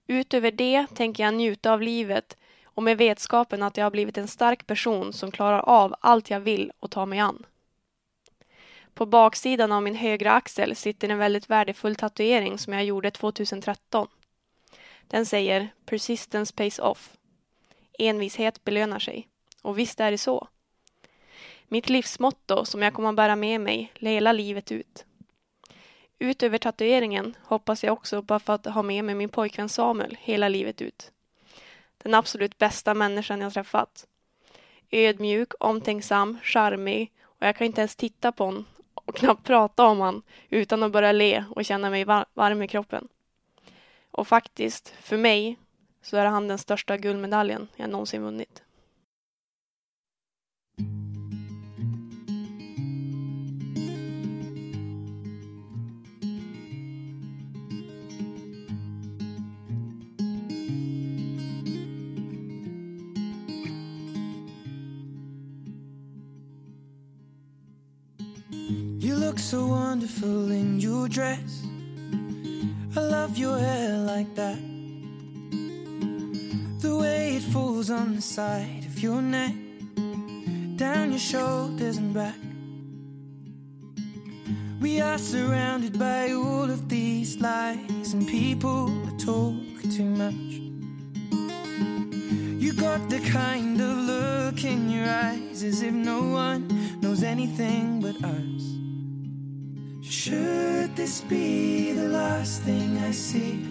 Utöver 0.08 0.52
det 0.52 0.88
tänker 0.88 1.24
jag 1.24 1.34
njuta 1.34 1.74
av 1.74 1.82
livet 1.82 2.36
och 2.80 2.84
med 2.84 2.98
vetskapen 2.98 3.64
att 3.64 3.78
jag 3.78 3.86
har 3.86 3.92
blivit 3.92 4.18
en 4.18 4.28
stark 4.28 4.68
person 4.68 5.14
som 5.14 5.32
klarar 5.32 5.60
av 5.60 5.96
allt 6.00 6.30
jag 6.30 6.40
vill 6.40 6.72
och 6.80 6.92
ta 6.92 7.06
mig 7.06 7.20
an. 7.20 7.46
På 8.94 9.06
baksidan 9.06 9.72
av 9.72 9.84
min 9.84 9.96
högra 9.96 10.32
axel 10.32 10.76
sitter 10.76 11.10
en 11.10 11.18
väldigt 11.18 11.50
värdefull 11.50 11.96
tatuering 11.96 12.58
som 12.58 12.74
jag 12.74 12.84
gjorde 12.84 13.12
2013. 13.12 14.08
Den 15.08 15.26
säger 15.26 15.70
Persistence 15.86 16.54
pays 16.54 16.80
off. 16.80 17.18
Envishet 18.00 18.64
belönar 18.64 19.00
sig. 19.00 19.28
Och 19.62 19.80
visst 19.80 20.00
är 20.00 20.12
det 20.12 20.18
så. 20.18 20.48
Mitt 21.68 21.90
livsmotto 21.90 22.66
som 22.66 22.82
jag 22.82 22.94
kommer 22.94 23.10
att 23.10 23.16
bära 23.16 23.36
med 23.36 23.62
mig 23.62 23.92
hela 23.96 24.32
livet 24.32 24.72
ut. 24.72 25.06
Utöver 26.20 26.58
tatueringen 26.58 27.38
hoppas 27.44 27.84
jag 27.84 27.94
också 27.94 28.24
på 28.24 28.34
att 28.34 28.66
ha 28.66 28.82
med 28.82 29.06
mig 29.06 29.16
min 29.16 29.30
pojkvän 29.30 29.70
Samuel 29.70 30.18
hela 30.22 30.50
livet 30.50 30.82
ut. 30.82 31.12
Den 32.04 32.14
absolut 32.14 32.58
bästa 32.58 32.94
människan 32.94 33.42
jag 33.42 33.54
träffat. 33.54 34.08
Ödmjuk, 34.92 35.54
omtänksam, 35.60 36.38
charmig 36.44 37.12
och 37.22 37.48
jag 37.48 37.56
kan 37.56 37.68
inte 37.68 37.82
ens 37.82 37.96
titta 37.96 38.32
på 38.32 38.46
honom 38.46 38.66
och 39.06 39.16
knappt 39.16 39.44
prata 39.44 39.86
om 39.86 40.00
han 40.00 40.22
utan 40.50 40.84
att 40.84 40.92
börja 40.92 41.12
le 41.12 41.46
och 41.56 41.66
känna 41.66 41.90
mig 41.90 42.06
var 42.06 42.26
varm 42.34 42.62
i 42.62 42.68
kroppen. 42.68 43.08
Och 44.12 44.28
faktiskt, 44.28 44.94
för 45.02 45.18
mig, 45.18 45.58
så 46.02 46.18
är 46.18 46.26
han 46.26 46.48
den 46.48 46.58
största 46.58 46.98
guldmedaljen 46.98 47.68
jag 47.76 47.90
någonsin 47.90 48.22
vunnit. 48.22 48.64
So 69.50 69.66
wonderful 69.66 70.52
in 70.52 70.80
your 70.80 71.10
dress. 71.10 71.64
I 72.96 73.00
love 73.00 73.36
your 73.36 73.58
hair 73.58 73.98
like 73.98 74.36
that. 74.36 74.60
The 76.82 76.96
way 76.96 77.38
it 77.38 77.42
falls 77.52 77.90
on 77.90 78.16
the 78.16 78.22
side 78.22 78.86
of 78.86 79.00
your 79.02 79.24
neck, 79.24 79.56
down 80.76 81.10
your 81.10 81.20
shoulders 81.20 81.98
and 81.98 82.14
back. 82.14 82.36
We 84.80 85.02
are 85.02 85.18
surrounded 85.18 85.98
by 85.98 86.32
all 86.32 86.70
of 86.70 86.88
these 86.88 87.42
lies 87.42 88.14
and 88.14 88.28
people 88.28 88.86
that 89.06 89.18
talk 89.18 89.56
too 89.98 90.12
much. 90.24 90.46
You 92.64 92.74
got 92.74 93.10
the 93.10 93.20
kind 93.32 93.82
of 93.82 93.98
look 93.98 94.64
in 94.64 94.92
your 94.92 95.10
eyes 95.10 95.64
as 95.64 95.82
if 95.82 95.92
no 95.92 96.22
one 96.22 96.68
knows 97.02 97.24
anything 97.24 98.00
but 98.00 98.24
us. 98.24 98.79
Should 100.22 100.98
this 100.98 101.22
be 101.22 101.94
the 101.94 102.10
last 102.10 102.64
thing 102.64 102.98
I 102.98 103.12
see? 103.12 103.66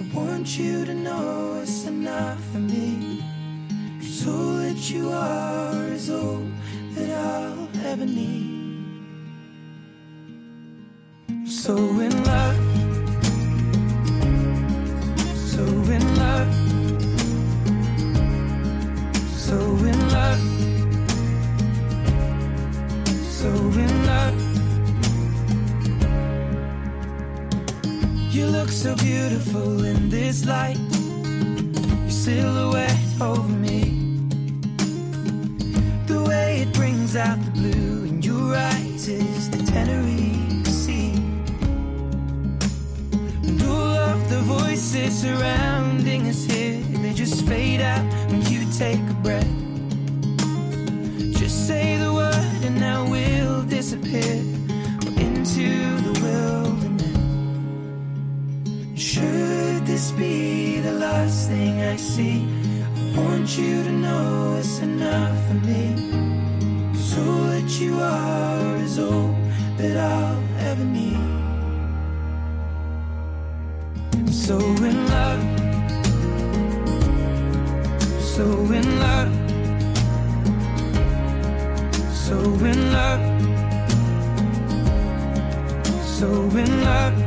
I 0.00 0.02
want 0.12 0.58
you 0.58 0.84
to 0.84 0.92
know 0.92 1.60
it's 1.62 1.86
enough 1.86 2.42
for 2.50 2.58
me. 2.58 3.22
Cause 4.00 4.26
all 4.26 4.56
that 4.64 4.90
you 4.90 5.10
are 5.10 5.86
is 5.92 6.10
all 6.10 6.44
that 6.94 7.08
I'll 7.08 7.68
ever 7.86 8.04
need. 8.04 8.98
So 11.46 11.76
in 11.76 12.24
love, 12.24 12.71
So 28.92 29.04
beautiful 29.04 29.84
in 29.84 30.10
this 30.10 30.44
light. 30.44 30.76
Your 30.76 32.10
silhouette 32.10 33.20
over 33.22 33.48
me. 33.48 33.80
The 36.06 36.22
way 36.28 36.60
it 36.60 36.74
brings 36.74 37.16
out 37.16 37.42
the 37.42 37.50
blue 37.52 38.04
in 38.04 38.20
your 38.20 38.54
eyes 38.54 39.08
is 39.08 39.48
the 39.48 39.62
Tenerife 39.64 40.66
Sea. 40.66 41.14
And 43.48 43.62
all 43.62 43.96
of 44.12 44.28
the 44.28 44.40
voices 44.40 45.22
surrounding 45.22 46.28
us 46.28 46.44
here, 46.44 46.82
they 47.00 47.14
just 47.14 47.46
fade 47.46 47.80
out 47.80 48.04
when 48.30 48.42
you 48.42 48.70
take 48.72 49.00
a 49.08 49.14
breath. 49.22 49.54
Just 51.38 51.66
say 51.66 51.96
the 51.96 52.12
word 52.12 52.62
and 52.62 52.78
now 52.78 53.08
we'll 53.08 53.62
disappear 53.62 54.41
see? 62.12 62.46
I 63.14 63.18
want 63.18 63.56
you 63.56 63.82
to 63.84 63.90
know 63.90 64.56
it's 64.58 64.80
enough 64.80 65.38
for 65.48 65.58
me. 65.66 65.82
Cause 66.92 67.18
all 67.18 67.44
that 67.54 67.70
you 67.80 67.92
are 68.00 68.76
is 68.76 68.98
all 68.98 69.34
that 69.78 69.96
I'll 69.96 70.42
ever 70.68 70.84
need. 70.84 71.24
I'm 74.14 74.28
so 74.28 74.58
in 74.90 74.98
love. 75.14 75.42
So 78.34 78.44
in 78.78 78.88
love. 79.04 79.32
So 82.26 82.36
in 82.70 82.80
love. 82.92 83.24
So 86.18 86.28
in 86.62 86.70
love. 86.84 87.21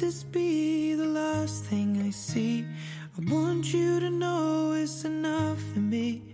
This 0.00 0.22
be 0.22 0.94
the 0.94 1.04
last 1.04 1.64
thing 1.64 2.00
I 2.06 2.10
see? 2.10 2.64
I 3.18 3.30
want 3.30 3.70
you 3.74 4.00
to 4.00 4.08
know 4.08 4.72
it's 4.72 5.04
enough 5.04 5.60
for 5.72 5.80
me. 5.80 6.32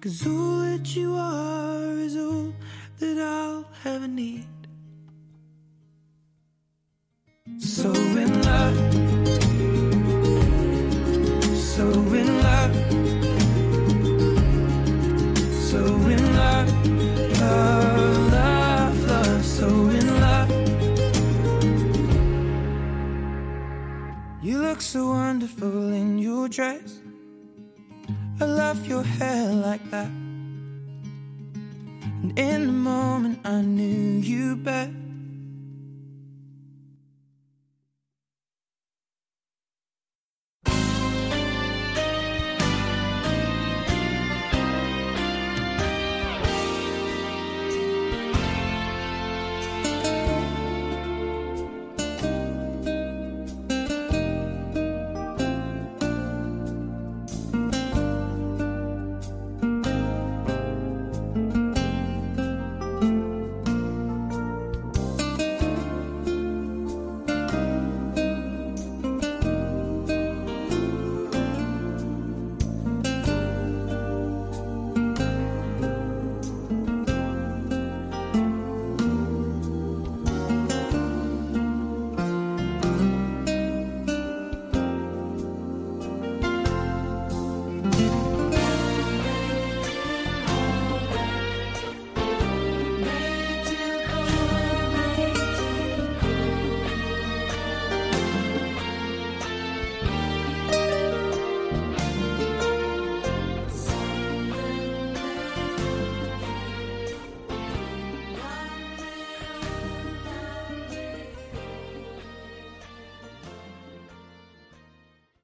Cause 0.00 0.26
all 0.26 0.58
that 0.62 0.96
you 0.96 1.14
are 1.14 1.92
is 2.06 2.16
all 2.16 2.52
that 2.98 3.18
I'll 3.18 3.68
ever 3.84 4.08
need. 4.08 4.48
So 7.60 7.92
in 7.92 8.42
love, 8.42 9.41
look 24.72 24.80
so 24.80 25.08
wonderful 25.08 25.92
in 25.92 26.18
your 26.18 26.48
dress. 26.48 27.00
I 28.40 28.46
love 28.46 28.86
your 28.86 29.02
hair 29.02 29.52
like 29.52 29.84
that. 29.90 30.06
And 32.22 32.38
in 32.38 32.68
the 32.68 32.72
moment 32.72 33.40
I 33.44 33.60
knew 33.60 34.18
you 34.20 34.56
best. 34.56 35.01